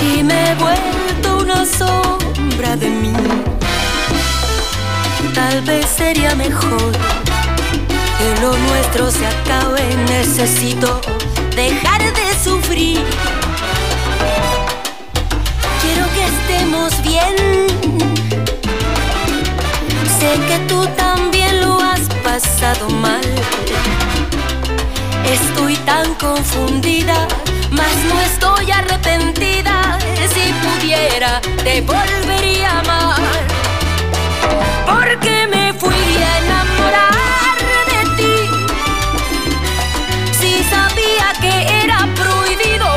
y 0.00 0.22
me 0.22 0.50
he 0.50 0.54
vuelto 0.54 1.38
una 1.38 1.66
sombra 1.66 2.76
de 2.76 2.88
mí. 2.88 3.12
Tal 5.34 5.60
vez 5.62 5.86
sería 5.86 6.36
mejor 6.36 6.92
que 8.18 8.40
lo 8.40 8.56
nuestro 8.56 9.10
se 9.10 9.26
acabe. 9.26 9.82
Necesito 10.08 11.00
dejar 11.56 12.00
de 12.00 12.44
sufrir. 12.44 13.02
Quiero 15.82 16.06
que 16.14 16.24
estemos 16.26 17.02
bien. 17.02 17.34
Sé 20.20 20.30
que 20.46 20.58
tú 20.68 20.86
también 20.96 21.60
lo 21.60 21.80
has 21.80 22.02
pasado 22.22 22.88
mal. 22.88 23.20
Estoy 25.32 25.76
tan 25.86 26.14
confundida, 26.14 27.28
mas 27.70 27.94
no 28.08 28.20
estoy 28.20 28.68
arrepentida. 28.72 29.96
Si 30.34 30.52
pudiera, 30.64 31.40
te 31.62 31.80
volvería 31.82 32.70
a 32.72 32.80
amar. 32.80 33.20
Porque 34.86 35.46
me 35.46 35.72
fui 35.74 35.94
a 36.30 36.38
enamorar 36.44 37.56
de 37.92 38.00
ti. 38.16 38.36
Si 40.40 40.64
sabía 40.64 41.32
que 41.40 41.84
era 41.84 42.08
prohibido, 42.16 42.88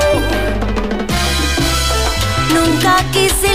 nunca 2.51 2.95
quise 3.11 3.53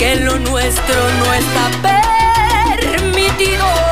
que 0.00 0.16
lo 0.16 0.38
nuestro 0.38 0.94
no 1.18 1.34
está 1.34 1.70
permitido. 2.80 3.89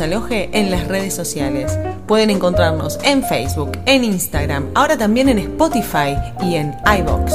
Aloje 0.00 0.50
en 0.52 0.70
las 0.70 0.88
redes 0.88 1.14
sociales. 1.14 1.78
Pueden 2.06 2.30
encontrarnos 2.30 2.98
en 3.02 3.22
Facebook, 3.22 3.72
en 3.86 4.04
Instagram, 4.04 4.70
ahora 4.74 4.96
también 4.96 5.28
en 5.28 5.38
Spotify 5.38 6.16
y 6.42 6.56
en 6.56 6.74
iBox. 6.86 7.32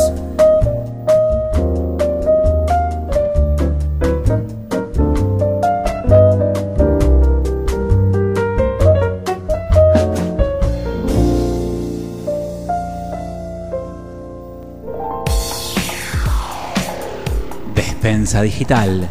Despensa 17.76 18.42
Digital 18.42 19.10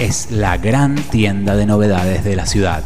es 0.00 0.30
la 0.30 0.56
gran 0.56 0.94
tienda 0.94 1.54
de 1.56 1.66
novedades 1.66 2.24
de 2.24 2.34
la 2.34 2.46
ciudad. 2.46 2.82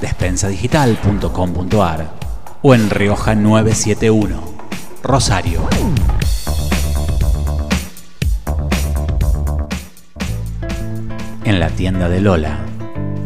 Despensadigital.com.ar 0.00 2.10
o 2.60 2.74
en 2.74 2.90
Rioja 2.90 3.36
971, 3.36 4.42
Rosario. 5.04 5.68
En 11.44 11.60
la 11.60 11.70
tienda 11.70 12.08
de 12.08 12.20
Lola, 12.20 12.58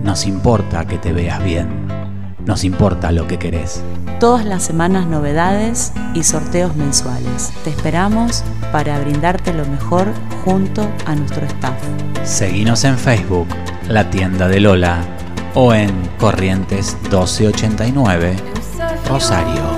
nos 0.03 0.27
importa 0.27 0.87
que 0.87 0.99
te 0.99 1.15
veas 1.15 1.43
bien, 1.43 1.89
nos 2.45 2.63
importa 2.63 3.11
lo 3.11 3.27
que 3.27 3.39
querés. 3.39 3.83
Todas 4.21 4.45
las 4.45 4.65
semanas 4.65 5.07
novedades 5.07 5.95
y 6.13 6.25
sorteos 6.25 6.77
mensuales. 6.77 7.55
Te 7.65 7.71
esperamos 7.71 8.45
para 8.73 8.99
brindarte 9.01 9.53
lo 9.53 9.65
mejor 9.67 10.07
junto 10.45 10.89
a 11.07 11.15
nuestro 11.15 11.45
staff. 11.47 11.77
Seguinos 12.25 12.85
en 12.85 12.99
Facebook, 12.99 13.49
La 13.89 14.11
Tienda 14.11 14.49
de 14.49 14.61
Lola, 14.61 14.99
o 15.55 15.73
en 15.75 15.91
Corrientes 16.19 16.97
1289, 17.03 18.37
Rosario. 19.09 19.78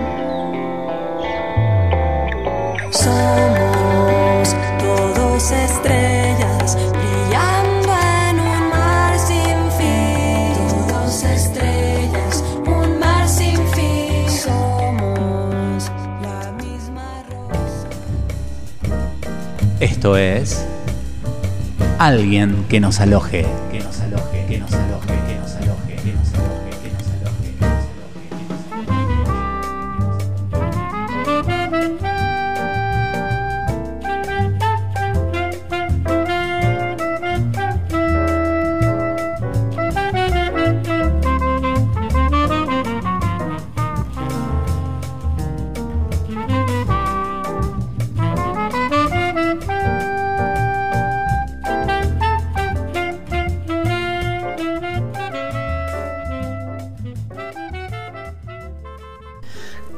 Esto 20.01 20.17
es 20.17 20.65
alguien 21.99 22.65
que 22.67 22.79
nos 22.79 22.99
aloje, 22.99 23.45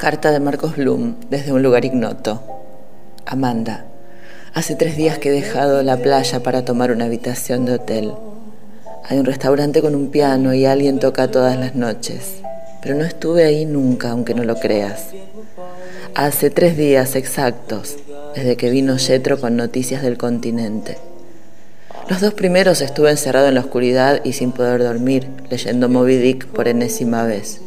Carta 0.04 0.34
de 0.34 0.42
Marcos 0.42 0.76
Bloom 0.76 1.16
desde 1.30 1.54
un 1.54 1.64
lugar 1.64 1.86
ignoto. 1.86 2.44
Amanda, 3.26 3.86
hace 4.54 4.76
tres 4.76 4.98
días 4.98 5.18
que 5.18 5.30
he 5.30 5.32
dejado 5.32 5.82
la 5.82 5.96
playa 5.96 6.44
para 6.44 6.66
tomar 6.66 6.92
una 6.92 7.06
habitación 7.06 7.64
de 7.64 7.76
hotel. 7.76 8.12
Hay 9.06 9.18
un 9.18 9.24
restaurante 9.24 9.82
con 9.82 9.96
un 9.96 10.10
piano 10.10 10.54
y 10.54 10.66
alguien 10.66 11.00
toca 11.00 11.32
todas 11.32 11.58
las 11.58 11.76
noches, 11.76 12.42
pero 12.82 12.96
no 12.96 13.06
estuve 13.06 13.46
ahí 13.46 13.66
nunca, 13.66 14.10
aunque 14.10 14.34
no 14.34 14.44
lo 14.44 14.58
creas. 14.58 15.06
Hace 16.16 16.50
tres 16.50 16.76
días 16.76 17.16
exactos, 17.16 17.96
desde 18.36 18.58
que 18.58 18.70
vino 18.70 18.98
Yetro 18.98 19.40
con 19.40 19.56
noticias 19.56 20.02
del 20.02 20.18
continente. 20.18 20.98
Los 22.10 22.20
dos 22.20 22.34
primeros 22.34 22.82
estuve 22.82 23.10
encerrado 23.10 23.48
en 23.48 23.54
la 23.54 23.62
oscuridad 23.62 24.20
y 24.26 24.34
sin 24.34 24.52
poder 24.52 24.84
dormir, 24.84 25.30
leyendo 25.50 25.88
Moby 25.88 26.18
Dick 26.18 26.48
por 26.48 26.68
enésima 26.68 27.24
vez. 27.24 27.62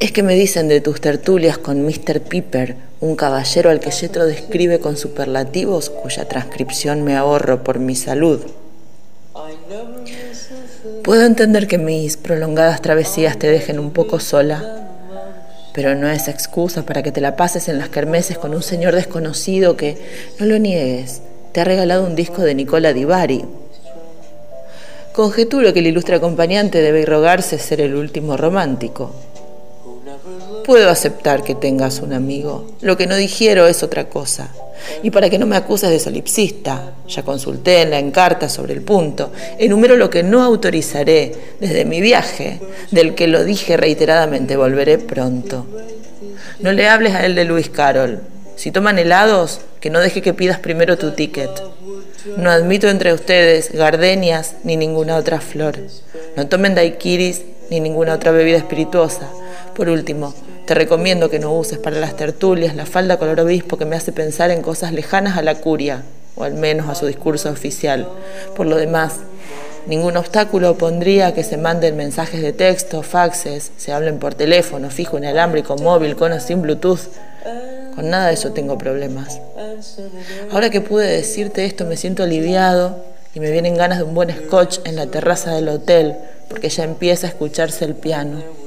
Es 0.00 0.12
que 0.12 0.22
me 0.22 0.34
dicen 0.34 0.66
de 0.68 0.80
tus 0.80 0.98
tertulias 1.02 1.58
con 1.58 1.84
Mr. 1.84 2.22
Piper, 2.22 2.74
un 3.00 3.16
caballero 3.16 3.68
al 3.68 3.80
que 3.80 3.90
Yetro 3.90 4.24
describe 4.24 4.78
con 4.78 4.96
superlativos 4.96 5.90
cuya 5.90 6.26
transcripción 6.26 7.02
me 7.04 7.16
ahorro 7.16 7.62
por 7.62 7.80
mi 7.80 7.94
salud. 7.94 8.40
Puedo 11.04 11.26
entender 11.26 11.66
que 11.66 11.76
mis 11.76 12.16
prolongadas 12.16 12.80
travesías 12.80 13.38
te 13.38 13.50
dejen 13.50 13.78
un 13.78 13.90
poco 13.90 14.20
sola, 14.20 14.86
pero 15.74 15.94
no 15.94 16.08
es 16.08 16.28
excusa 16.28 16.86
para 16.86 17.02
que 17.02 17.12
te 17.12 17.20
la 17.20 17.36
pases 17.36 17.68
en 17.68 17.76
las 17.76 17.90
kermeses 17.90 18.38
con 18.38 18.54
un 18.54 18.62
señor 18.62 18.94
desconocido 18.94 19.76
que, 19.76 19.98
no 20.38 20.46
lo 20.46 20.56
niegues, 20.56 21.20
te 21.52 21.60
ha 21.60 21.64
regalado 21.64 22.06
un 22.06 22.16
disco 22.16 22.40
de 22.40 22.54
Nicola 22.54 22.94
Di 22.94 23.04
Bari. 23.04 23.44
Conjeturo 25.12 25.74
que 25.74 25.80
el 25.80 25.88
ilustre 25.88 26.16
acompañante 26.16 26.80
debe 26.80 27.04
rogarse 27.04 27.58
ser 27.58 27.82
el 27.82 27.94
último 27.94 28.38
romántico. 28.38 29.12
Puedo 30.70 30.88
aceptar 30.88 31.42
que 31.42 31.56
tengas 31.56 31.98
un 31.98 32.12
amigo. 32.12 32.64
Lo 32.80 32.96
que 32.96 33.08
no 33.08 33.16
digiero 33.16 33.66
es 33.66 33.82
otra 33.82 34.08
cosa. 34.08 34.54
Y 35.02 35.10
para 35.10 35.28
que 35.28 35.36
no 35.36 35.44
me 35.44 35.56
acuses 35.56 35.90
de 35.90 35.98
solipsista, 35.98 36.92
ya 37.08 37.24
consulté 37.24 37.82
en 37.82 37.90
la 37.90 37.98
encarta 37.98 38.48
sobre 38.48 38.74
el 38.74 38.80
punto. 38.80 39.32
Enumero 39.58 39.96
lo 39.96 40.10
que 40.10 40.22
no 40.22 40.44
autorizaré 40.44 41.32
desde 41.58 41.84
mi 41.84 42.00
viaje, 42.00 42.60
del 42.92 43.16
que 43.16 43.26
lo 43.26 43.42
dije 43.42 43.76
reiteradamente, 43.76 44.56
volveré 44.56 44.98
pronto. 44.98 45.66
No 46.60 46.70
le 46.70 46.88
hables 46.88 47.16
a 47.16 47.26
él 47.26 47.34
de 47.34 47.46
Luis 47.46 47.68
Carol. 47.68 48.20
Si 48.54 48.70
toman 48.70 49.00
helados, 49.00 49.62
que 49.80 49.90
no 49.90 49.98
deje 49.98 50.22
que 50.22 50.34
pidas 50.34 50.60
primero 50.60 50.96
tu 50.96 51.10
ticket. 51.10 51.50
No 52.36 52.48
admito 52.48 52.88
entre 52.88 53.12
ustedes 53.12 53.72
gardenias 53.72 54.54
ni 54.62 54.76
ninguna 54.76 55.16
otra 55.16 55.40
flor. 55.40 55.78
No 56.36 56.46
tomen 56.46 56.76
daiquiris 56.76 57.42
ni 57.70 57.80
ninguna 57.80 58.14
otra 58.14 58.30
bebida 58.30 58.58
espirituosa. 58.58 59.28
Por 59.74 59.88
último, 59.88 60.32
te 60.70 60.76
recomiendo 60.76 61.30
que 61.30 61.40
no 61.40 61.52
uses 61.52 61.78
para 61.78 61.98
las 61.98 62.14
tertulias 62.14 62.76
la 62.76 62.86
falda 62.86 63.18
color 63.18 63.40
obispo 63.40 63.76
que 63.76 63.84
me 63.84 63.96
hace 63.96 64.12
pensar 64.12 64.52
en 64.52 64.62
cosas 64.62 64.92
lejanas 64.92 65.36
a 65.36 65.42
la 65.42 65.56
curia, 65.56 66.04
o 66.36 66.44
al 66.44 66.54
menos 66.54 66.88
a 66.88 66.94
su 66.94 67.06
discurso 67.06 67.50
oficial. 67.50 68.06
Por 68.54 68.68
lo 68.68 68.76
demás, 68.76 69.14
ningún 69.88 70.16
obstáculo 70.16 70.70
opondría 70.70 71.34
que 71.34 71.42
se 71.42 71.56
manden 71.56 71.96
mensajes 71.96 72.40
de 72.40 72.52
texto, 72.52 73.02
faxes, 73.02 73.72
se 73.78 73.92
hablen 73.92 74.20
por 74.20 74.34
teléfono, 74.34 74.90
fijo, 74.90 75.18
inalámbrico, 75.18 75.74
móvil, 75.74 76.14
con 76.14 76.30
o 76.30 76.38
sin 76.38 76.62
Bluetooth. 76.62 77.00
Con 77.96 78.08
nada 78.08 78.28
de 78.28 78.34
eso 78.34 78.52
tengo 78.52 78.78
problemas. 78.78 79.40
Ahora 80.52 80.70
que 80.70 80.80
pude 80.80 81.08
decirte 81.08 81.64
esto 81.64 81.84
me 81.84 81.96
siento 81.96 82.22
aliviado 82.22 82.96
y 83.34 83.40
me 83.40 83.50
vienen 83.50 83.74
ganas 83.74 83.98
de 83.98 84.04
un 84.04 84.14
buen 84.14 84.30
scotch 84.30 84.78
en 84.84 84.94
la 84.94 85.06
terraza 85.06 85.52
del 85.52 85.68
hotel, 85.68 86.14
porque 86.46 86.68
ya 86.68 86.84
empieza 86.84 87.26
a 87.26 87.30
escucharse 87.30 87.84
el 87.84 87.96
piano. 87.96 88.59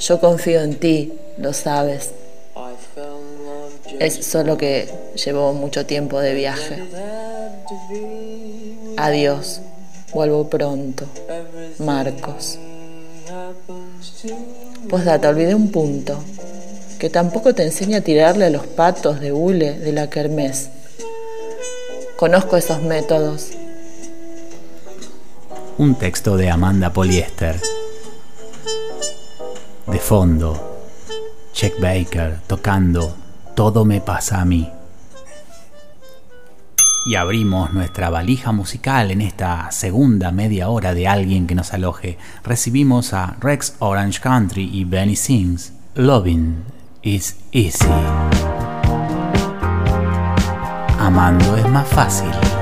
Yo 0.00 0.20
confío 0.20 0.60
en 0.62 0.76
ti, 0.76 1.12
lo 1.38 1.52
sabes. 1.52 2.10
Es 3.98 4.26
solo 4.26 4.56
que 4.56 4.88
llevo 5.24 5.52
mucho 5.52 5.86
tiempo 5.86 6.20
de 6.20 6.34
viaje. 6.34 6.82
Adiós, 8.96 9.60
vuelvo 10.12 10.48
pronto. 10.48 11.06
Marcos. 11.78 12.58
Postdata, 14.88 15.28
olvidé 15.28 15.54
un 15.54 15.70
punto, 15.70 16.18
que 16.98 17.10
tampoco 17.10 17.54
te 17.54 17.64
enseña 17.64 17.98
a 17.98 18.00
tirarle 18.02 18.46
a 18.46 18.50
los 18.50 18.66
patos 18.66 19.20
de 19.20 19.32
hule 19.32 19.78
de 19.78 19.92
la 19.92 20.08
kermés. 20.08 20.70
Conozco 22.16 22.56
esos 22.56 22.82
métodos. 22.82 23.48
Un 25.78 25.94
texto 25.96 26.36
de 26.36 26.50
Amanda 26.50 26.92
Poliester. 26.92 27.60
De 29.86 30.00
fondo, 30.00 30.82
Check 31.52 31.80
Baker 31.80 32.40
tocando 32.48 33.14
Todo 33.54 33.84
me 33.84 34.00
pasa 34.00 34.40
a 34.40 34.44
mí. 34.44 34.68
Y 37.06 37.14
abrimos 37.14 37.72
nuestra 37.72 38.10
valija 38.10 38.50
musical 38.50 39.12
en 39.12 39.20
esta 39.20 39.70
segunda 39.70 40.32
media 40.32 40.70
hora 40.70 40.92
de 40.92 41.06
alguien 41.06 41.46
que 41.46 41.54
nos 41.54 41.72
aloje. 41.72 42.18
Recibimos 42.42 43.12
a 43.12 43.36
Rex 43.40 43.76
Orange 43.78 44.20
Country 44.20 44.68
y 44.72 44.84
Benny 44.84 45.14
Sings. 45.14 45.72
Loving 45.94 46.64
is 47.02 47.36
easy. 47.52 47.86
Amando 50.98 51.56
es 51.56 51.68
más 51.68 51.86
fácil. 51.86 52.55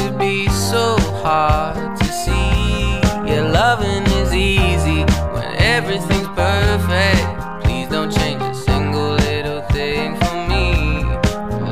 To 0.00 0.16
be 0.18 0.48
so 0.48 0.96
hard 1.22 1.98
to 1.98 2.04
see. 2.06 3.00
Yeah, 3.28 3.50
loving 3.52 4.04
is 4.20 4.32
easy 4.32 5.02
when 5.34 5.54
everything's 5.58 6.28
perfect. 6.28 7.22
Please 7.62 7.86
don't 7.88 8.10
change 8.10 8.40
a 8.42 8.54
single 8.54 9.12
little 9.28 9.60
thing 9.74 10.16
for 10.16 10.36
me. 10.48 11.04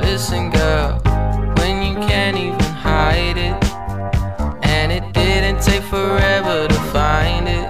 Listen, 0.02 0.50
girl, 0.50 1.00
when 1.56 1.82
you 1.82 1.94
can't 2.06 2.36
even 2.36 2.60
hide 2.60 3.38
it, 3.38 3.56
and 4.62 4.92
it 4.92 5.10
didn't 5.14 5.62
take 5.62 5.82
forever 5.84 6.68
to 6.68 6.80
find 6.92 7.48
it. 7.48 7.68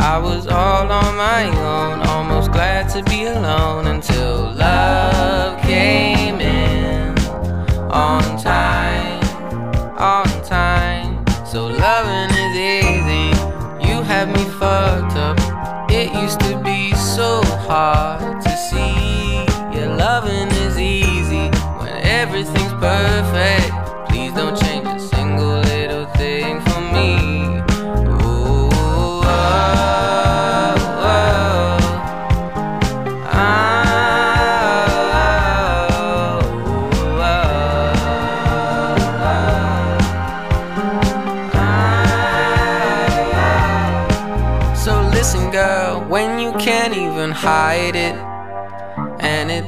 I 0.00 0.18
was 0.18 0.46
all 0.46 0.90
on 0.90 1.16
my 1.16 1.44
own, 1.44 2.00
almost 2.08 2.52
glad 2.52 2.88
to 2.94 3.02
be 3.10 3.26
alone 3.26 3.86
until 3.86 4.50
love 4.54 5.51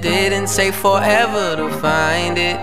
didn't 0.05 0.49
say 0.49 0.71
forever 0.71 1.57
to 1.57 1.71
find 1.81 2.37
it. 2.37 2.61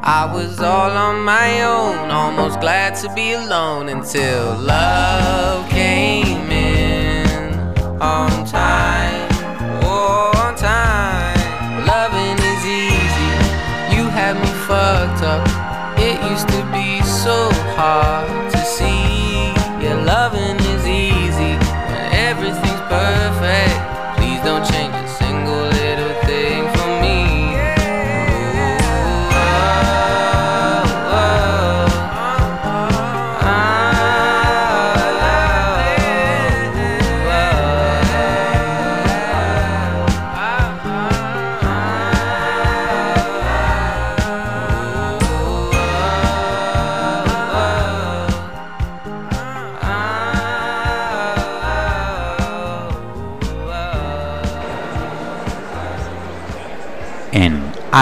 I 0.00 0.30
was 0.32 0.60
all 0.60 0.92
on 0.92 1.24
my 1.24 1.62
own, 1.62 2.08
almost 2.12 2.60
glad 2.60 2.94
to 3.02 3.12
be 3.14 3.32
alone 3.32 3.88
until 3.88 4.54
love 4.54 5.68
came 5.68 6.48
in 6.48 7.48
on 8.00 8.30
time. 8.46 9.28
Oh, 9.82 10.30
on 10.36 10.54
time. 10.54 11.84
Loving 11.84 12.38
is 12.52 12.62
easy. 12.64 13.32
You 13.96 14.04
had 14.08 14.36
me 14.36 14.52
fucked 14.68 15.24
up. 15.24 15.42
It 15.98 16.16
used 16.30 16.48
to 16.50 16.62
be 16.70 17.02
so 17.02 17.50
hard 17.74 18.45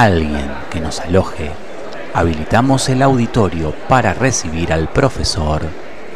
alguien 0.03 0.51
que 0.71 0.81
nos 0.81 0.99
aloje, 0.99 1.53
habilitamos 2.15 2.89
el 2.89 3.01
auditorio 3.01 3.73
para 3.89 4.13
recibir 4.13 4.73
al 4.73 4.89
profesor 4.89 5.63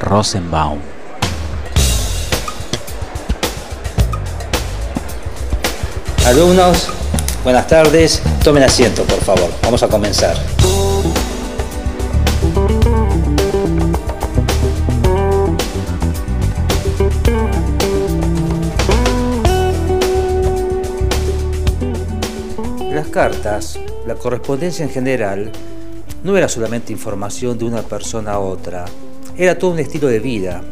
Rosenbaum. 0.00 0.80
Alumnos, 6.26 6.88
buenas 7.44 7.68
tardes. 7.68 8.20
Tomen 8.42 8.64
asiento, 8.64 9.04
por 9.04 9.20
favor. 9.20 9.50
Vamos 9.62 9.82
a 9.84 9.88
comenzar. 9.88 10.36
Cartas, 23.18 23.80
la 24.06 24.14
correspondencia 24.14 24.84
en 24.84 24.92
general, 24.92 25.50
no 26.22 26.36
era 26.36 26.48
solamente 26.48 26.92
información 26.92 27.58
de 27.58 27.64
una 27.64 27.82
persona 27.82 28.34
a 28.34 28.38
otra, 28.38 28.84
era 29.36 29.58
todo 29.58 29.72
un 29.72 29.80
estilo 29.80 30.06
de 30.06 30.20
vida 30.20 30.62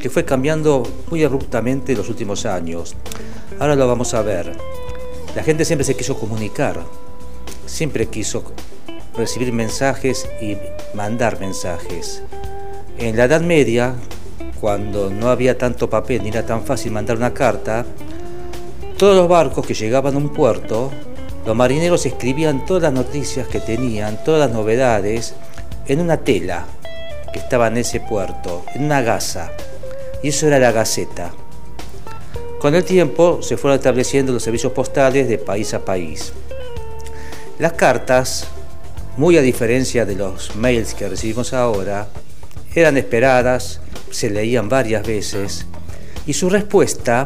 que 0.00 0.10
fue 0.10 0.24
cambiando 0.24 0.82
muy 1.08 1.22
abruptamente 1.22 1.92
en 1.92 1.98
los 1.98 2.08
últimos 2.08 2.44
años. 2.44 2.96
Ahora 3.60 3.76
lo 3.76 3.86
vamos 3.86 4.14
a 4.14 4.22
ver. 4.22 4.50
La 5.36 5.44
gente 5.44 5.64
siempre 5.64 5.84
se 5.84 5.94
quiso 5.94 6.18
comunicar, 6.18 6.80
siempre 7.66 8.06
quiso 8.06 8.42
recibir 9.16 9.52
mensajes 9.52 10.28
y 10.42 10.56
mandar 10.92 11.38
mensajes. 11.38 12.20
En 12.98 13.16
la 13.16 13.26
Edad 13.26 13.42
Media, 13.42 13.94
cuando 14.60 15.08
no 15.08 15.30
había 15.30 15.56
tanto 15.56 15.88
papel 15.88 16.24
ni 16.24 16.30
era 16.30 16.44
tan 16.44 16.64
fácil 16.64 16.90
mandar 16.90 17.16
una 17.16 17.32
carta, 17.32 17.86
todos 18.98 19.16
los 19.16 19.28
barcos 19.28 19.64
que 19.64 19.74
llegaban 19.74 20.16
a 20.16 20.18
un 20.18 20.30
puerto, 20.30 20.90
los 21.46 21.54
marineros 21.54 22.04
escribían 22.06 22.66
todas 22.66 22.82
las 22.82 22.92
noticias 22.92 23.46
que 23.46 23.60
tenían, 23.60 24.22
todas 24.24 24.40
las 24.40 24.50
novedades, 24.50 25.34
en 25.86 26.00
una 26.00 26.16
tela 26.16 26.66
que 27.32 27.38
estaba 27.38 27.68
en 27.68 27.76
ese 27.76 28.00
puerto, 28.00 28.64
en 28.74 28.84
una 28.84 29.00
gasa. 29.00 29.52
Y 30.24 30.28
eso 30.28 30.48
era 30.48 30.58
la 30.58 30.72
Gaceta. 30.72 31.32
Con 32.58 32.74
el 32.74 32.82
tiempo 32.84 33.42
se 33.42 33.56
fueron 33.56 33.78
estableciendo 33.78 34.32
los 34.32 34.42
servicios 34.42 34.72
postales 34.72 35.28
de 35.28 35.38
país 35.38 35.72
a 35.72 35.84
país. 35.84 36.32
Las 37.60 37.74
cartas, 37.74 38.48
muy 39.16 39.38
a 39.38 39.42
diferencia 39.42 40.04
de 40.04 40.16
los 40.16 40.56
mails 40.56 40.94
que 40.94 41.08
recibimos 41.08 41.52
ahora, 41.52 42.08
eran 42.74 42.96
esperadas, 42.96 43.80
se 44.10 44.30
leían 44.30 44.68
varias 44.68 45.06
veces 45.06 45.66
y 46.26 46.32
su 46.32 46.50
respuesta 46.50 47.24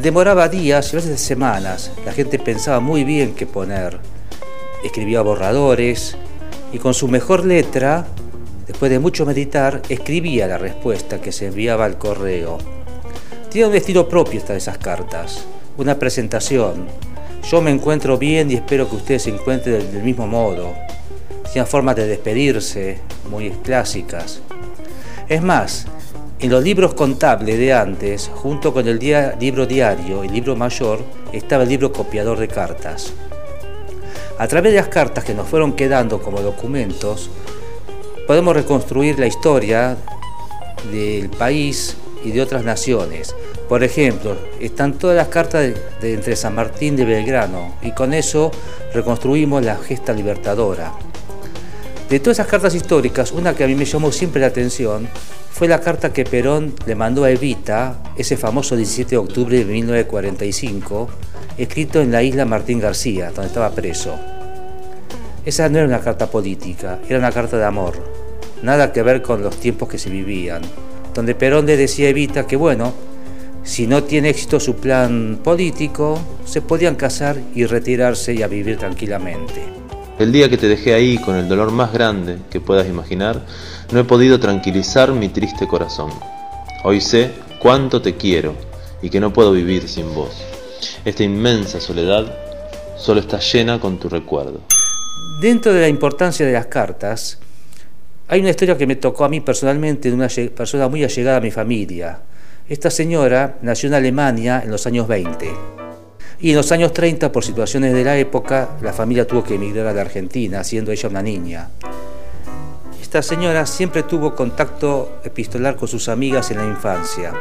demoraba 0.00 0.48
días 0.48 0.92
y 0.92 0.96
a 0.96 1.00
veces 1.00 1.20
semanas. 1.20 1.90
La 2.04 2.12
gente 2.12 2.38
pensaba 2.38 2.80
muy 2.80 3.04
bien 3.04 3.34
qué 3.34 3.46
poner. 3.46 3.98
Escribía 4.84 5.22
borradores 5.22 6.16
y 6.72 6.78
con 6.78 6.94
su 6.94 7.08
mejor 7.08 7.44
letra, 7.44 8.06
después 8.66 8.90
de 8.90 8.98
mucho 8.98 9.26
meditar, 9.26 9.82
escribía 9.88 10.46
la 10.46 10.58
respuesta 10.58 11.20
que 11.20 11.32
se 11.32 11.46
enviaba 11.46 11.84
al 11.84 11.98
correo. 11.98 12.58
Tiene 13.50 13.68
un 13.68 13.74
estilo 13.74 14.08
propio 14.08 14.38
esta 14.38 14.52
de 14.52 14.58
esas 14.58 14.78
cartas, 14.78 15.44
una 15.78 15.98
presentación. 15.98 16.86
Yo 17.50 17.62
me 17.62 17.70
encuentro 17.70 18.18
bien 18.18 18.50
y 18.50 18.54
espero 18.54 18.88
que 18.88 18.96
ustedes 18.96 19.22
se 19.22 19.30
encuentren 19.30 19.90
del, 19.90 20.02
mismo 20.02 20.26
modo. 20.26 20.74
Tiene 21.52 21.66
formas 21.66 21.96
de 21.96 22.06
despedirse 22.06 22.98
muy 23.30 23.50
clásicas. 23.50 24.42
Es 25.28 25.42
más, 25.42 25.86
en 26.40 26.50
los 26.50 26.62
libros 26.62 26.94
contables 26.94 27.58
de 27.58 27.72
antes, 27.72 28.30
junto 28.32 28.72
con 28.72 28.86
el 28.86 28.98
libro 29.40 29.66
diario 29.66 30.22
y 30.22 30.28
libro 30.28 30.54
mayor, 30.54 31.00
estaba 31.32 31.64
el 31.64 31.68
libro 31.68 31.92
copiador 31.92 32.38
de 32.38 32.46
cartas. 32.46 33.12
A 34.38 34.46
través 34.46 34.72
de 34.72 34.78
las 34.78 34.88
cartas 34.88 35.24
que 35.24 35.34
nos 35.34 35.48
fueron 35.48 35.72
quedando 35.72 36.22
como 36.22 36.40
documentos, 36.40 37.28
podemos 38.28 38.54
reconstruir 38.54 39.18
la 39.18 39.26
historia 39.26 39.96
del 40.92 41.28
país 41.28 41.96
y 42.24 42.30
de 42.30 42.40
otras 42.40 42.64
naciones. 42.64 43.34
Por 43.68 43.82
ejemplo, 43.82 44.36
están 44.60 44.94
todas 44.94 45.16
las 45.16 45.28
cartas 45.28 45.74
de, 46.00 46.14
entre 46.14 46.36
San 46.36 46.54
Martín 46.54 46.94
de 46.94 47.04
Belgrano 47.04 47.74
y 47.82 47.90
con 47.92 48.14
eso 48.14 48.52
reconstruimos 48.94 49.64
la 49.64 49.76
gesta 49.76 50.12
libertadora. 50.12 50.92
De 52.08 52.20
todas 52.20 52.38
esas 52.38 52.46
cartas 52.46 52.74
históricas, 52.74 53.32
una 53.32 53.54
que 53.54 53.64
a 53.64 53.66
mí 53.66 53.74
me 53.74 53.84
llamó 53.84 54.10
siempre 54.12 54.40
la 54.40 54.46
atención 54.46 55.08
fue 55.50 55.68
la 55.68 55.80
carta 55.80 56.12
que 56.12 56.24
Perón 56.24 56.74
le 56.86 56.94
mandó 56.94 57.24
a 57.24 57.30
Evita, 57.30 58.02
ese 58.16 58.36
famoso 58.36 58.76
17 58.76 59.10
de 59.10 59.16
octubre 59.16 59.58
de 59.58 59.64
1945, 59.64 61.08
escrito 61.58 62.00
en 62.00 62.12
la 62.12 62.22
isla 62.22 62.44
Martín 62.44 62.80
García, 62.80 63.30
donde 63.30 63.48
estaba 63.48 63.70
preso. 63.70 64.14
Esa 65.44 65.68
no 65.68 65.78
era 65.78 65.86
una 65.86 66.00
carta 66.00 66.30
política, 66.30 66.98
era 67.08 67.18
una 67.18 67.32
carta 67.32 67.58
de 67.58 67.64
amor, 67.64 67.94
nada 68.62 68.92
que 68.92 69.02
ver 69.02 69.20
con 69.20 69.42
los 69.42 69.58
tiempos 69.58 69.88
que 69.88 69.98
se 69.98 70.10
vivían 70.10 70.62
donde 71.18 71.34
Perón 71.34 71.66
le 71.66 71.76
decía 71.76 72.06
a 72.06 72.10
Evita 72.10 72.46
que 72.46 72.54
bueno, 72.54 72.94
si 73.64 73.88
no 73.88 74.04
tiene 74.04 74.30
éxito 74.30 74.60
su 74.60 74.76
plan 74.76 75.40
político, 75.42 76.20
se 76.44 76.62
podían 76.62 76.94
casar 76.94 77.36
y 77.56 77.66
retirarse 77.66 78.34
y 78.34 78.42
a 78.42 78.46
vivir 78.46 78.78
tranquilamente. 78.78 79.62
El 80.18 80.32
día 80.32 80.48
que 80.48 80.56
te 80.56 80.66
dejé 80.66 80.94
ahí 80.94 81.16
con 81.16 81.36
el 81.36 81.48
dolor 81.48 81.70
más 81.70 81.92
grande 81.92 82.38
que 82.50 82.60
puedas 82.60 82.88
imaginar, 82.88 83.40
no 83.92 84.00
he 84.00 84.04
podido 84.04 84.40
tranquilizar 84.40 85.12
mi 85.12 85.28
triste 85.28 85.68
corazón. 85.68 86.10
Hoy 86.82 87.00
sé 87.00 87.30
cuánto 87.60 88.02
te 88.02 88.16
quiero 88.16 88.54
y 89.00 89.10
que 89.10 89.20
no 89.20 89.32
puedo 89.32 89.52
vivir 89.52 89.88
sin 89.88 90.12
vos. 90.12 90.42
Esta 91.04 91.22
inmensa 91.22 91.80
soledad 91.80 92.36
solo 92.96 93.20
está 93.20 93.38
llena 93.38 93.78
con 93.78 94.00
tu 94.00 94.08
recuerdo. 94.08 94.60
Dentro 95.40 95.72
de 95.72 95.82
la 95.82 95.88
importancia 95.88 96.44
de 96.44 96.52
las 96.52 96.66
cartas, 96.66 97.38
hay 98.26 98.40
una 98.40 98.50
historia 98.50 98.76
que 98.76 98.88
me 98.88 98.96
tocó 98.96 99.24
a 99.24 99.28
mí 99.28 99.40
personalmente 99.40 100.08
de 100.08 100.16
una 100.16 100.26
persona 100.52 100.88
muy 100.88 101.04
allegada 101.04 101.36
a 101.36 101.40
mi 101.40 101.52
familia. 101.52 102.18
Esta 102.68 102.90
señora 102.90 103.58
nació 103.62 103.86
en 103.86 103.94
Alemania 103.94 104.62
en 104.64 104.72
los 104.72 104.84
años 104.84 105.06
20 105.06 105.78
y 106.40 106.50
en 106.50 106.56
los 106.56 106.70
años 106.70 106.92
30 106.92 107.32
por 107.32 107.44
situaciones 107.44 107.92
de 107.92 108.04
la 108.04 108.16
época 108.16 108.76
la 108.80 108.92
familia 108.92 109.26
tuvo 109.26 109.42
que 109.42 109.56
emigrar 109.56 109.86
a 109.86 109.92
la 109.92 110.02
Argentina, 110.02 110.62
siendo 110.62 110.92
ella 110.92 111.08
una 111.08 111.22
niña. 111.22 111.68
Esta 113.02 113.22
señora 113.22 113.66
siempre 113.66 114.02
tuvo 114.04 114.34
contacto 114.34 115.18
epistolar 115.24 115.76
con 115.76 115.88
sus 115.88 116.08
amigas 116.08 116.50
en 116.50 116.58
la 116.58 116.64
infancia. 116.64 117.32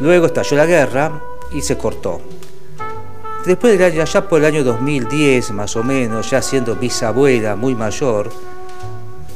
Luego 0.00 0.26
estalló 0.26 0.56
la 0.56 0.66
guerra 0.66 1.20
y 1.52 1.62
se 1.62 1.76
cortó. 1.76 2.20
Después 3.44 3.78
de 3.78 4.02
allá 4.02 4.28
por 4.28 4.40
el 4.40 4.46
año 4.46 4.62
2010 4.62 5.52
más 5.52 5.74
o 5.76 5.82
menos, 5.82 6.30
ya 6.30 6.42
siendo 6.42 6.76
bisabuela 6.76 7.56
muy 7.56 7.74
mayor, 7.74 8.30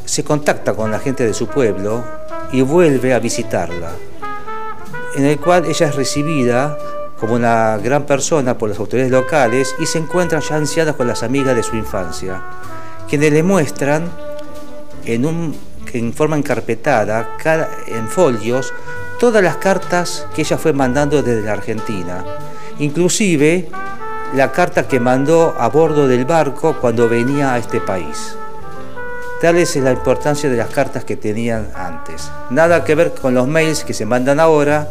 se 0.04 0.22
contacta 0.22 0.74
con 0.74 0.90
la 0.90 0.98
gente 0.98 1.26
de 1.26 1.34
su 1.34 1.46
pueblo 1.46 2.04
y 2.52 2.60
vuelve 2.60 3.14
a 3.14 3.18
visitarla, 3.18 3.92
en 5.16 5.24
el 5.24 5.40
cual 5.40 5.64
ella 5.64 5.88
es 5.88 5.96
recibida 5.96 6.76
como 7.18 7.34
una 7.34 7.78
gran 7.78 8.04
persona 8.04 8.58
por 8.58 8.68
las 8.68 8.78
autoridades 8.78 9.12
locales 9.12 9.74
y 9.78 9.86
se 9.86 9.98
encuentra 9.98 10.40
ya 10.40 10.56
anciana 10.56 10.92
con 10.92 11.06
las 11.06 11.22
amigas 11.22 11.54
de 11.54 11.62
su 11.62 11.76
infancia, 11.76 12.42
quienes 13.08 13.32
le 13.32 13.42
muestran 13.42 14.10
en, 15.04 15.26
un, 15.26 15.56
en 15.92 16.12
forma 16.12 16.36
encarpetada, 16.36 17.36
en 17.86 18.08
folios, 18.08 18.72
todas 19.18 19.42
las 19.42 19.56
cartas 19.56 20.26
que 20.34 20.42
ella 20.42 20.58
fue 20.58 20.72
mandando 20.72 21.22
desde 21.22 21.42
la 21.42 21.52
Argentina, 21.52 22.24
inclusive 22.78 23.68
la 24.34 24.50
carta 24.50 24.88
que 24.88 24.98
mandó 24.98 25.54
a 25.58 25.68
bordo 25.68 26.08
del 26.08 26.24
barco 26.24 26.76
cuando 26.80 27.08
venía 27.08 27.54
a 27.54 27.58
este 27.58 27.80
país. 27.80 28.36
Tal 29.40 29.56
es 29.56 29.76
la 29.76 29.92
importancia 29.92 30.48
de 30.48 30.56
las 30.56 30.70
cartas 30.70 31.04
que 31.04 31.16
tenían 31.16 31.70
antes. 31.74 32.30
Nada 32.50 32.82
que 32.82 32.94
ver 32.94 33.12
con 33.12 33.34
los 33.34 33.46
mails 33.46 33.84
que 33.84 33.92
se 33.92 34.06
mandan 34.06 34.40
ahora, 34.40 34.88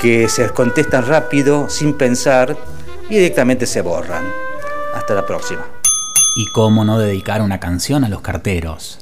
que 0.00 0.28
se 0.28 0.48
contestan 0.50 1.06
rápido, 1.06 1.68
sin 1.68 1.94
pensar, 1.94 2.56
y 3.10 3.14
directamente 3.14 3.66
se 3.66 3.82
borran. 3.82 4.24
Hasta 4.94 5.14
la 5.14 5.26
próxima. 5.26 5.66
Y 6.36 6.46
cómo 6.52 6.84
no 6.84 6.98
dedicar 6.98 7.42
una 7.42 7.58
canción 7.58 8.04
a 8.04 8.08
los 8.08 8.20
carteros. 8.20 9.00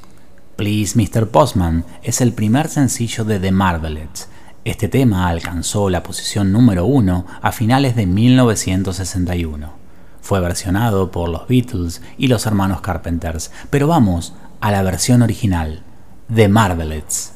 Please 0.57 0.99
Mr. 0.99 1.29
Postman 1.29 1.85
es 2.03 2.21
el 2.21 2.33
primer 2.33 2.69
sencillo 2.69 3.25
de 3.25 3.39
The 3.39 3.53
Marvelettes. 3.53 4.29
Este 4.65 4.89
tema 4.89 5.29
alcanzó 5.29 5.91
la 5.91 6.03
posición 6.03 6.51
número 6.51 6.87
uno 6.87 7.27
a 7.43 7.53
finales 7.53 7.95
de 7.95 8.07
1961. 8.07 9.73
Fue 10.23 10.41
versionado 10.41 11.11
por 11.11 11.29
los 11.29 11.47
Beatles 11.47 12.01
y 12.17 12.29
los 12.29 12.47
hermanos 12.47 12.81
Carpenters, 12.81 13.53
pero 13.71 13.87
vamos 13.87 14.35
a 14.61 14.73
la 14.73 14.83
versión 14.83 15.23
original, 15.23 15.83
de 16.29 16.49
Marvelettes. 16.49 17.36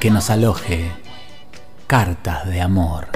Que 0.00 0.10
nos 0.10 0.30
aloje. 0.30 0.90
Cartas 1.86 2.48
de 2.48 2.62
amor. 2.62 3.08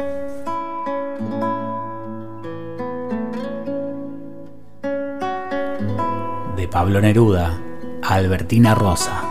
De 6.57 6.68
Pablo 6.68 7.01
Neruda 7.01 7.59
a 8.03 8.14
Albertina 8.14 8.74
Rosa. 8.74 9.23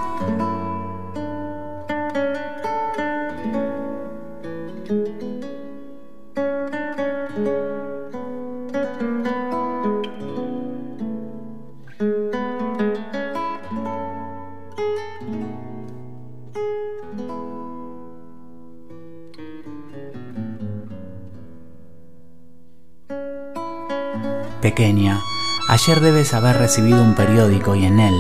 Haber 26.34 26.58
recibido 26.58 27.02
un 27.02 27.16
periódico 27.16 27.76
y 27.76 27.86
en 27.86 28.00
él 28.00 28.14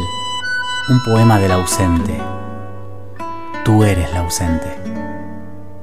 un 0.89 1.01
poema 1.03 1.39
del 1.39 1.51
ausente. 1.51 2.19
Tú 3.63 3.83
eres 3.83 4.11
la 4.13 4.19
ausente. 4.19 4.77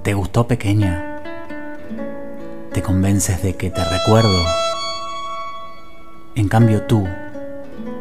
¿Te 0.03 0.15
gustó 0.15 0.47
pequeña? 0.47 1.21
¿Te 2.73 2.83
convences 2.83 3.43
de 3.43 3.57
que 3.57 3.71
te 3.71 3.85
recuerdo? 3.85 4.45
En 6.35 6.49
cambio 6.49 6.83
tú, 6.83 7.07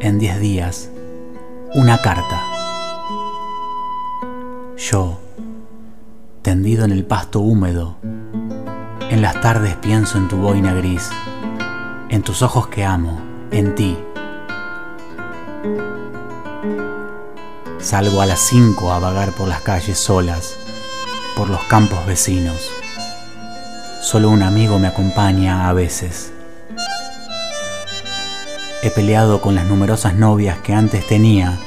en 0.00 0.18
diez 0.18 0.38
días, 0.38 0.90
una 1.74 1.98
carta. 1.98 2.42
Yo, 4.76 5.20
tendido 6.42 6.84
en 6.84 6.92
el 6.92 7.04
pasto 7.04 7.40
húmedo, 7.40 7.96
en 9.10 9.22
las 9.22 9.40
tardes 9.40 9.76
pienso 9.76 10.18
en 10.18 10.28
tu 10.28 10.36
boina 10.36 10.72
gris 10.74 11.10
en 12.10 12.22
tus 12.22 12.42
ojos 12.42 12.66
que 12.66 12.84
amo, 12.84 13.20
en 13.52 13.74
ti. 13.74 13.96
Salgo 17.82 18.20
a 18.20 18.26
las 18.26 18.40
cinco 18.40 18.92
a 18.92 18.98
vagar 18.98 19.32
por 19.32 19.48
las 19.48 19.62
calles 19.62 19.98
solas, 19.98 20.56
por 21.34 21.48
los 21.48 21.62
campos 21.64 22.04
vecinos. 22.04 22.70
Solo 24.02 24.28
un 24.28 24.42
amigo 24.42 24.78
me 24.78 24.86
acompaña 24.86 25.68
a 25.68 25.72
veces. 25.72 26.30
He 28.82 28.90
peleado 28.90 29.40
con 29.40 29.54
las 29.54 29.66
numerosas 29.66 30.14
novias 30.14 30.58
que 30.58 30.74
antes 30.74 31.06
tenía, 31.06 31.58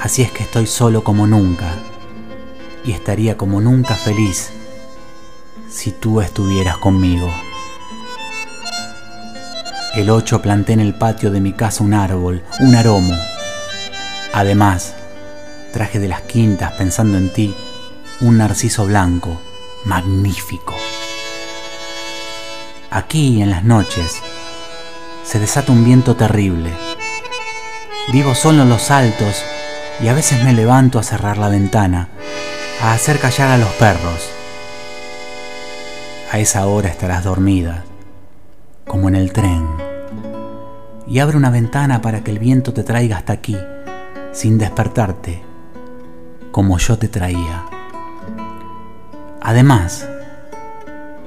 así 0.00 0.22
es 0.22 0.30
que 0.32 0.42
estoy 0.42 0.66
solo 0.66 1.02
como 1.02 1.26
nunca 1.26 1.74
y 2.84 2.92
estaría 2.92 3.36
como 3.36 3.60
nunca 3.60 3.94
feliz 3.94 4.50
si 5.70 5.92
tú 5.92 6.20
estuvieras 6.20 6.76
conmigo. 6.76 7.30
El 9.94 10.10
8 10.10 10.42
planté 10.42 10.74
en 10.74 10.80
el 10.80 10.94
patio 10.94 11.30
de 11.30 11.40
mi 11.40 11.52
casa 11.52 11.82
un 11.82 11.94
árbol, 11.94 12.42
un 12.60 12.74
aromo. 12.74 13.14
Además, 14.32 14.94
traje 15.72 15.98
de 15.98 16.08
las 16.08 16.22
quintas, 16.22 16.72
pensando 16.72 17.18
en 17.18 17.32
ti, 17.32 17.54
un 18.20 18.38
narciso 18.38 18.86
blanco, 18.86 19.40
magnífico. 19.84 20.74
Aquí, 22.90 23.42
en 23.42 23.50
las 23.50 23.64
noches, 23.64 24.20
se 25.24 25.38
desata 25.38 25.72
un 25.72 25.84
viento 25.84 26.16
terrible. 26.16 26.70
Vivo 28.12 28.34
solo 28.34 28.62
en 28.62 28.68
los 28.68 28.90
altos 28.90 29.44
y 30.02 30.08
a 30.08 30.14
veces 30.14 30.42
me 30.42 30.52
levanto 30.52 30.98
a 30.98 31.02
cerrar 31.02 31.38
la 31.38 31.48
ventana, 31.48 32.08
a 32.82 32.92
hacer 32.92 33.18
callar 33.18 33.48
a 33.50 33.58
los 33.58 33.70
perros. 33.70 34.30
A 36.32 36.38
esa 36.38 36.66
hora 36.66 36.88
estarás 36.88 37.24
dormida 37.24 37.84
como 38.86 39.08
en 39.08 39.14
el 39.14 39.32
tren, 39.32 39.68
y 41.06 41.20
abre 41.20 41.36
una 41.36 41.50
ventana 41.50 42.02
para 42.02 42.24
que 42.24 42.32
el 42.32 42.40
viento 42.40 42.72
te 42.72 42.82
traiga 42.82 43.18
hasta 43.18 43.32
aquí, 43.32 43.56
sin 44.32 44.58
despertarte, 44.58 45.42
como 46.50 46.78
yo 46.78 46.98
te 46.98 47.08
traía. 47.08 47.66
Además, 49.40 50.08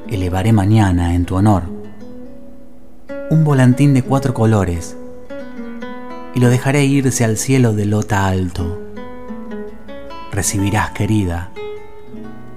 elevaré 0.07 0.53
mañana 0.53 1.15
en 1.15 1.25
tu 1.25 1.35
honor 1.35 1.63
un 3.29 3.43
volantín 3.43 3.93
de 3.93 4.03
cuatro 4.03 4.33
colores 4.33 4.95
y 6.35 6.39
lo 6.39 6.49
dejaré 6.49 6.85
irse 6.85 7.23
al 7.23 7.37
cielo 7.37 7.73
de 7.73 7.85
lota 7.85 8.27
alto. 8.27 8.79
Recibirás, 10.31 10.91
querida, 10.91 11.51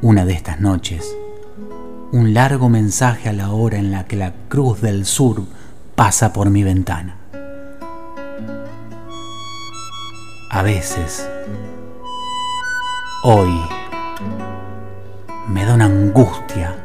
una 0.03 0.25
de 0.25 0.33
estas 0.33 0.61
noches 0.61 1.17
un 2.13 2.35
largo 2.35 2.69
mensaje 2.69 3.29
a 3.29 3.33
la 3.33 3.51
hora 3.51 3.79
en 3.79 3.91
la 3.91 4.07
que 4.07 4.17
la 4.17 4.33
cruz 4.49 4.81
del 4.81 5.05
sur 5.05 5.45
pasa 5.95 6.33
por 6.33 6.51
mi 6.51 6.63
ventana. 6.63 7.16
A 10.49 10.63
veces, 10.63 11.29
hoy, 13.25 13.51
me 15.49 15.65
da 15.65 15.75
una 15.75 15.87
angustia 15.87 16.77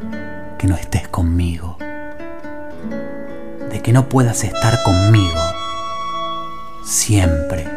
que 0.58 0.66
no 0.66 0.74
estés 0.74 1.06
conmigo, 1.08 1.76
de 3.70 3.80
que 3.80 3.92
no 3.92 4.08
puedas 4.08 4.42
estar 4.42 4.82
conmigo 4.82 5.40
siempre. 6.84 7.68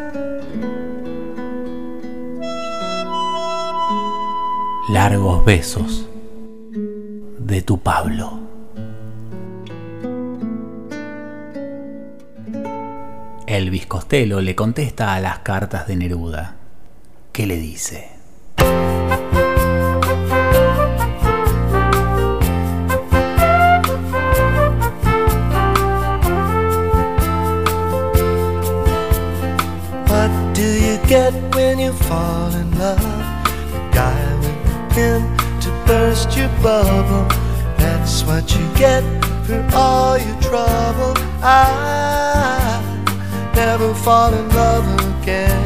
Largos 4.89 5.45
besos 5.45 6.07
de 7.37 7.61
tu 7.61 7.79
Pablo. 7.79 8.44
Elvis 13.55 13.85
Costello 13.85 14.41
le 14.41 14.53
contesta 14.53 15.13
a 15.13 15.21
las 15.21 15.39
cartas 15.39 15.87
de 15.87 15.95
Neruda. 15.95 16.55
¿Qué 17.31 17.45
le 17.45 17.55
dice? 17.55 18.09
What 30.09 30.29
do 30.53 30.61
you 30.61 30.97
get 31.07 31.33
when 31.55 31.79
you 31.79 31.93
fall 31.93 32.53
in 32.53 32.69
love? 32.77 32.99
The 33.71 33.79
guy 33.93 34.35
with 34.41 34.65
the 34.65 34.93
pin 34.93 35.37
to 35.61 35.69
burst 35.87 36.35
your 36.35 36.49
bubble. 36.61 37.25
That's 37.77 38.25
what 38.25 38.53
you 38.53 38.67
get 38.75 39.03
for 39.45 39.65
all 39.73 40.17
your 40.17 40.39
trouble. 40.41 41.13
I 41.41 42.04
never 43.55 43.93
fall 43.93 44.33
in 44.33 44.49
love 44.49 44.85
again. 45.21 45.61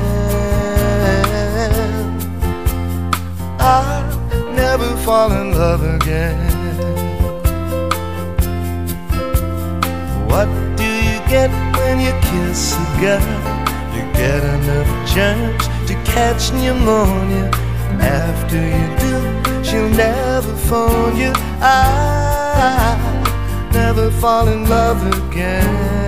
I'll 3.60 4.06
never 4.54 4.96
fall 4.98 5.32
in 5.32 5.52
love 5.54 5.84
again. 5.84 6.38
What 10.30 10.48
do 10.78 10.86
you 10.86 11.20
get 11.28 11.50
when 11.78 12.00
you 12.00 12.14
kiss 12.30 12.76
a 12.78 12.86
girl? 13.02 13.30
You 13.96 14.04
get 14.14 14.44
enough 14.44 14.92
germs 15.14 15.66
to 15.88 15.96
catch 16.14 16.52
pneumonia. 16.54 17.50
After 18.00 18.62
you 18.78 18.88
do, 19.04 19.64
she'll 19.64 19.90
never 19.90 20.56
phone 20.70 21.18
you. 21.18 21.34
I'll 21.60 22.98
never 23.74 24.12
fall 24.12 24.48
in 24.48 24.70
love 24.70 25.02
again. 25.24 25.99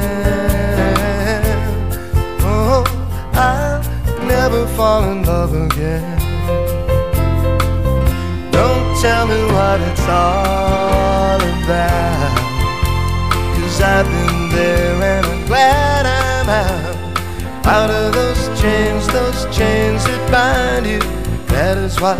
Never 4.41 4.65
fall 4.75 5.03
in 5.03 5.21
love 5.23 5.53
again. 5.53 6.17
Don't 8.57 8.87
tell 8.99 9.27
me 9.27 9.39
what 9.55 9.77
it's 9.89 10.07
all 10.21 11.39
about. 11.53 12.33
Cause 13.53 13.77
I've 13.81 14.07
been 14.15 14.49
there 14.49 14.95
and 15.11 15.25
I'm 15.27 15.45
glad 15.45 16.01
I'm 16.07 16.49
out. 16.49 17.65
Out 17.75 17.91
of 17.91 18.13
those 18.19 18.43
chains, 18.59 19.05
those 19.17 19.41
chains 19.55 20.01
that 20.05 20.23
bind 20.33 20.87
you. 20.87 21.01
That 21.53 21.77
is 21.77 22.01
why 22.01 22.17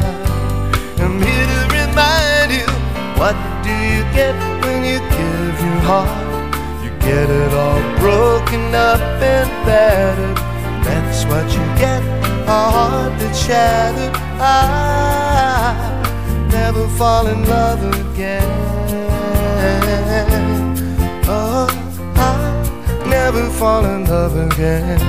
I'm 1.04 1.18
here 1.26 1.48
to 1.54 1.62
remind 1.80 2.50
you. 2.60 2.70
What 3.22 3.38
do 3.66 3.74
you 3.94 4.02
get 4.18 4.36
when 4.64 4.80
you 4.92 5.00
give 5.18 5.56
your 5.66 5.82
heart? 5.90 6.14
You 6.84 6.92
get 7.10 7.28
it 7.42 7.52
all 7.64 7.82
broken 7.98 8.64
up 8.76 9.02
and 9.34 9.50
battered. 9.66 10.51
That's 10.92 11.24
what 11.24 11.46
you 11.54 11.64
get, 11.80 12.04
a 12.48 12.62
heart 12.76 13.18
that 13.20 13.34
shattered. 13.34 14.14
I 14.40 15.80
never 16.52 16.86
fall 17.00 17.28
in 17.28 17.48
love 17.48 17.82
again. 17.96 18.50
Oh, 21.28 21.68
I 22.16 23.08
never 23.08 23.50
fall 23.52 23.86
in 23.86 24.04
love 24.06 24.36
again. 24.36 25.00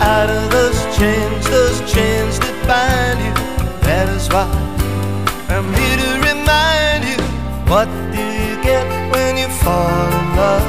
out 0.00 0.30
of 0.30 0.50
those 0.50 0.80
chains, 0.96 1.48
those 1.48 1.78
chains 1.92 2.40
that 2.40 2.56
bind 2.66 3.20
you. 3.24 3.47
That 3.98 4.10
is 4.10 4.28
why 4.28 4.46
I'm 5.50 5.74
here 5.74 5.98
to 6.04 6.10
remind 6.30 7.02
you 7.02 7.18
what 7.66 7.88
do 8.14 8.22
you 8.22 8.54
get 8.62 8.86
when 9.10 9.36
you 9.36 9.48
fall 9.48 10.06
in 10.18 10.26
love? 10.38 10.68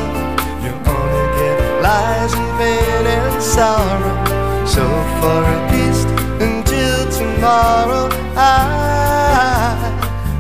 You 0.66 0.74
only 0.96 1.26
get 1.38 1.58
lies 1.86 2.34
and 2.34 2.50
pain 2.58 3.06
and 3.06 3.38
sorrow. 3.40 4.18
So 4.66 4.82
for 5.22 5.40
at 5.54 5.64
least 5.76 6.10
until 6.42 7.00
tomorrow, 7.20 8.10
I 8.36 9.78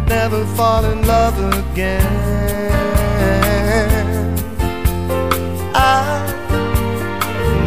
never 0.07 0.43
fall 0.57 0.83
in 0.85 1.05
love 1.05 1.37
again. 1.61 2.01
I 5.75 6.25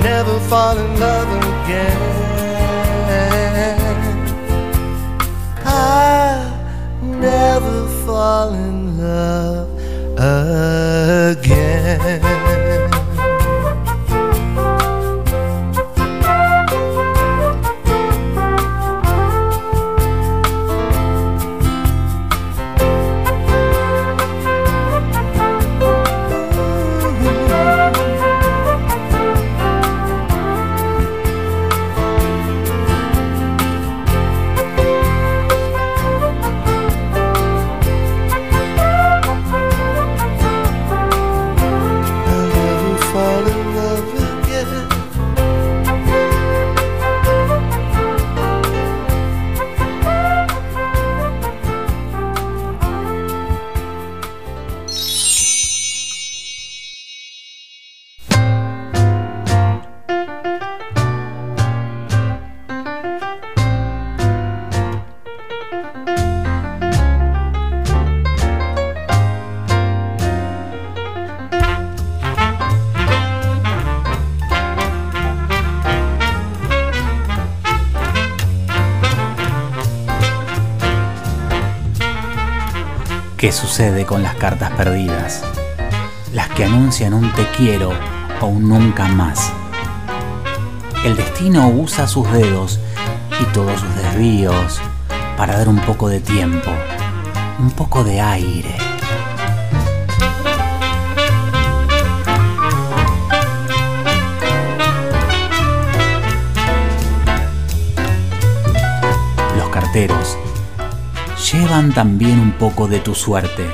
never 0.03 0.41
fall 0.51 0.77
in 0.77 0.99
love 0.99 1.31
again. 1.47 2.12
Fall 8.07 8.55
in 8.55 8.99
love 8.99 9.69
again. 11.39 12.42
¿Qué 83.53 83.59
sucede 83.59 84.07
con 84.07 84.23
las 84.23 84.35
cartas 84.37 84.71
perdidas? 84.71 85.43
Las 86.33 86.49
que 86.49 86.65
anuncian 86.65 87.13
un 87.13 87.31
te 87.35 87.47
quiero 87.51 87.93
o 88.41 88.47
un 88.47 88.67
nunca 88.67 89.09
más. 89.09 89.53
El 91.05 91.19
destino 91.19 91.69
usa 91.69 92.09
sus 92.09 92.33
dedos 92.33 92.81
y 93.39 93.45
todos 93.53 93.79
sus 93.79 93.95
desvíos 93.97 94.81
para 95.37 95.59
dar 95.59 95.69
un 95.69 95.79
poco 95.81 96.09
de 96.09 96.21
tiempo, 96.21 96.71
un 97.59 97.71
poco 97.73 98.03
de 98.03 98.23
aire. 98.23 98.75
Los 109.59 109.69
carteros 109.69 110.39
también 111.73 112.39
un 112.39 112.53
poco 112.53 112.87
de 112.87 113.01
tu 113.01 113.15
suerte. 113.15 113.67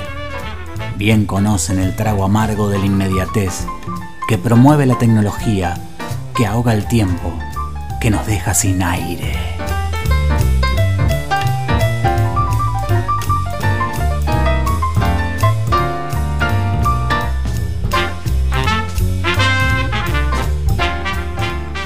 Bien 0.95 1.25
conocen 1.25 1.79
el 1.79 1.97
trago 1.97 2.23
amargo 2.23 2.69
de 2.69 2.79
la 2.79 2.85
inmediatez, 2.85 3.65
que 4.25 4.37
promueve 4.37 4.85
la 4.85 4.97
tecnología, 4.97 5.77
que 6.33 6.47
ahoga 6.47 6.73
el 6.73 6.87
tiempo, 6.87 7.33
que 7.99 8.09
nos 8.09 8.25
deja 8.25 8.53
sin 8.53 8.81
aire. 8.83 9.33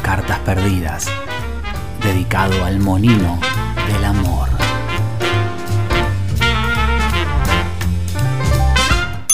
Cartas 0.03 0.39
perdidas, 0.45 1.07
dedicado 2.03 2.63
al 2.65 2.79
monino 2.79 3.39
del 3.87 4.05
amor. 4.05 4.52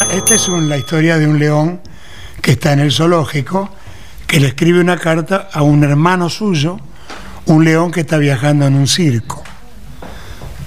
Esta 0.07 0.33
es 0.33 0.47
la 0.47 0.77
historia 0.77 1.17
de 1.17 1.27
un 1.27 1.37
león 1.37 1.81
que 2.41 2.51
está 2.51 2.73
en 2.73 2.79
el 2.79 2.91
zoológico, 2.91 3.69
que 4.25 4.39
le 4.39 4.47
escribe 4.47 4.79
una 4.79 4.97
carta 4.97 5.49
a 5.51 5.61
un 5.61 5.83
hermano 5.83 6.29
suyo, 6.29 6.79
un 7.45 7.65
león 7.65 7.91
que 7.91 8.01
está 8.01 8.17
viajando 8.17 8.65
en 8.65 8.75
un 8.75 8.87
circo. 8.87 9.43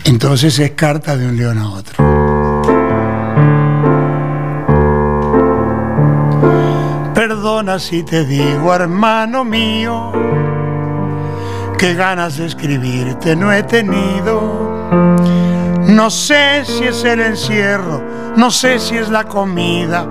Entonces 0.05 0.59
es 0.59 0.73
carta 0.73 1.17
de 1.17 1.27
un 1.27 1.37
león 1.37 1.59
a 1.59 1.71
otro. 1.71 1.95
Perdona 7.15 7.79
si 7.79 8.03
te 8.03 8.25
digo, 8.25 8.75
hermano 8.75 9.45
mío, 9.45 10.13
que 11.79 11.95
ganas 11.95 12.37
de 12.37 12.47
escribirte 12.47 13.35
no 13.35 13.53
he 13.53 13.63
tenido. 13.63 14.52
No 16.03 16.11
sé 16.11 16.65
si 16.65 16.83
es 16.83 17.05
el 17.05 17.21
encierro, 17.21 18.03
no 18.35 18.51
sé 18.51 18.81
si 18.81 18.97
es 18.97 19.09
la 19.09 19.23
comida 19.23 20.05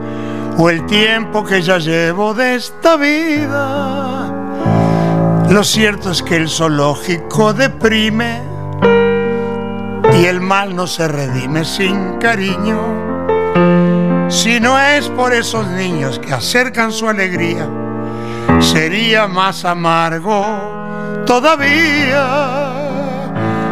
o 0.58 0.70
el 0.70 0.86
tiempo 0.86 1.44
que 1.44 1.62
ya 1.62 1.80
llevo 1.80 2.34
de 2.34 2.56
esta 2.56 2.96
vida. 2.96 4.34
Lo 5.50 5.66
cierto 5.66 6.12
es 6.12 6.24
que 6.24 6.38
el 6.38 6.48
zoológico 6.48 7.52
deprime 7.52 8.42
y 10.18 10.28
el 10.28 10.40
mal 10.40 10.78
no 10.78 10.88
se 10.88 11.10
redime 11.10 11.66
sin 11.66 12.20
cariño. 12.20 12.80
Si 14.30 14.62
no 14.62 14.80
es 14.80 15.10
por 15.10 15.34
esos 15.34 15.68
niños 15.68 16.20
que 16.20 16.32
acercan 16.32 16.94
su 16.94 17.10
alegría, 17.10 17.68
sería 18.62 19.28
más 19.28 19.66
amargo 19.66 20.46
todavía. 21.26 22.24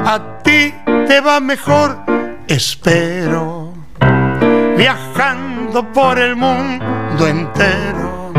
A 0.04 0.20
ti 0.44 0.74
te 1.10 1.22
va 1.22 1.40
mejor, 1.40 1.98
espero, 2.50 3.74
viajando 4.76 5.94
por 5.94 6.18
el 6.18 6.36
mundo 6.36 7.28
entero. 7.28 8.34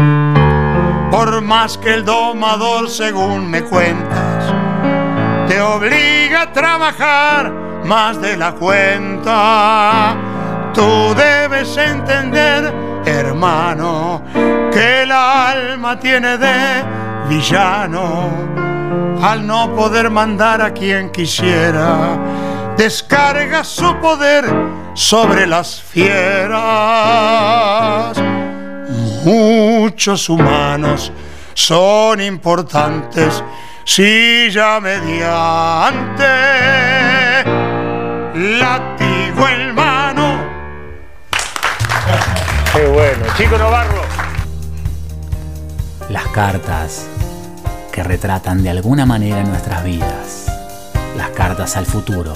Por 1.12 1.40
más 1.42 1.78
que 1.78 1.94
el 1.94 2.04
domador, 2.04 2.90
según 2.90 3.48
me 3.48 3.62
cuentas, 3.62 4.52
te 5.48 5.60
obliga 5.60 6.42
a 6.42 6.52
trabajar 6.52 7.52
más 7.84 8.20
de 8.20 8.36
la 8.36 8.52
cuenta. 8.52 10.16
Tú 10.74 11.14
debes 11.14 11.76
entender, 11.76 12.72
hermano, 13.04 14.22
que 14.72 15.02
el 15.02 15.12
alma 15.12 16.00
tiene 16.00 16.36
de 16.36 16.84
villano 17.28 18.28
al 19.22 19.46
no 19.46 19.74
poder 19.76 20.10
mandar 20.10 20.62
a 20.62 20.72
quien 20.72 21.10
quisiera. 21.10 22.49
Descarga 22.80 23.62
su 23.62 23.94
poder 23.96 24.46
sobre 24.94 25.46
las 25.46 25.82
fieras. 25.82 26.56
Muchos 29.22 30.30
humanos 30.30 31.12
son 31.52 32.22
importantes 32.22 33.44
si 33.84 34.50
ya 34.50 34.80
mediante 34.80 36.24
látigo 38.34 39.46
en 39.46 39.74
mano. 39.74 40.42
Qué 42.72 42.86
bueno. 42.86 43.26
Chico 43.36 43.58
Novarro. 43.58 44.04
Las 46.08 46.26
cartas 46.28 47.06
que 47.92 48.02
retratan 48.02 48.62
de 48.62 48.70
alguna 48.70 49.04
manera 49.04 49.42
nuestras 49.42 49.84
vidas. 49.84 50.46
Las 51.16 51.30
cartas 51.30 51.76
al 51.76 51.84
futuro 51.84 52.32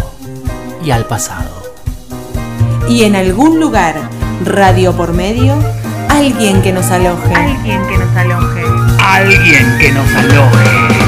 y 0.84 0.90
al 0.90 1.06
pasado. 1.06 1.62
Y 2.88 3.04
en 3.04 3.16
algún 3.16 3.58
lugar, 3.58 3.96
radio 4.44 4.92
por 4.94 5.12
medio, 5.12 5.54
alguien 6.08 6.62
que 6.62 6.72
nos 6.72 6.90
aloje. 6.90 7.34
Alguien 7.34 7.86
que 7.86 7.98
nos 7.98 8.16
aloje. 8.16 8.62
Alguien 9.00 9.78
que 9.78 9.92
nos 9.92 10.14
aloje. 10.14 11.03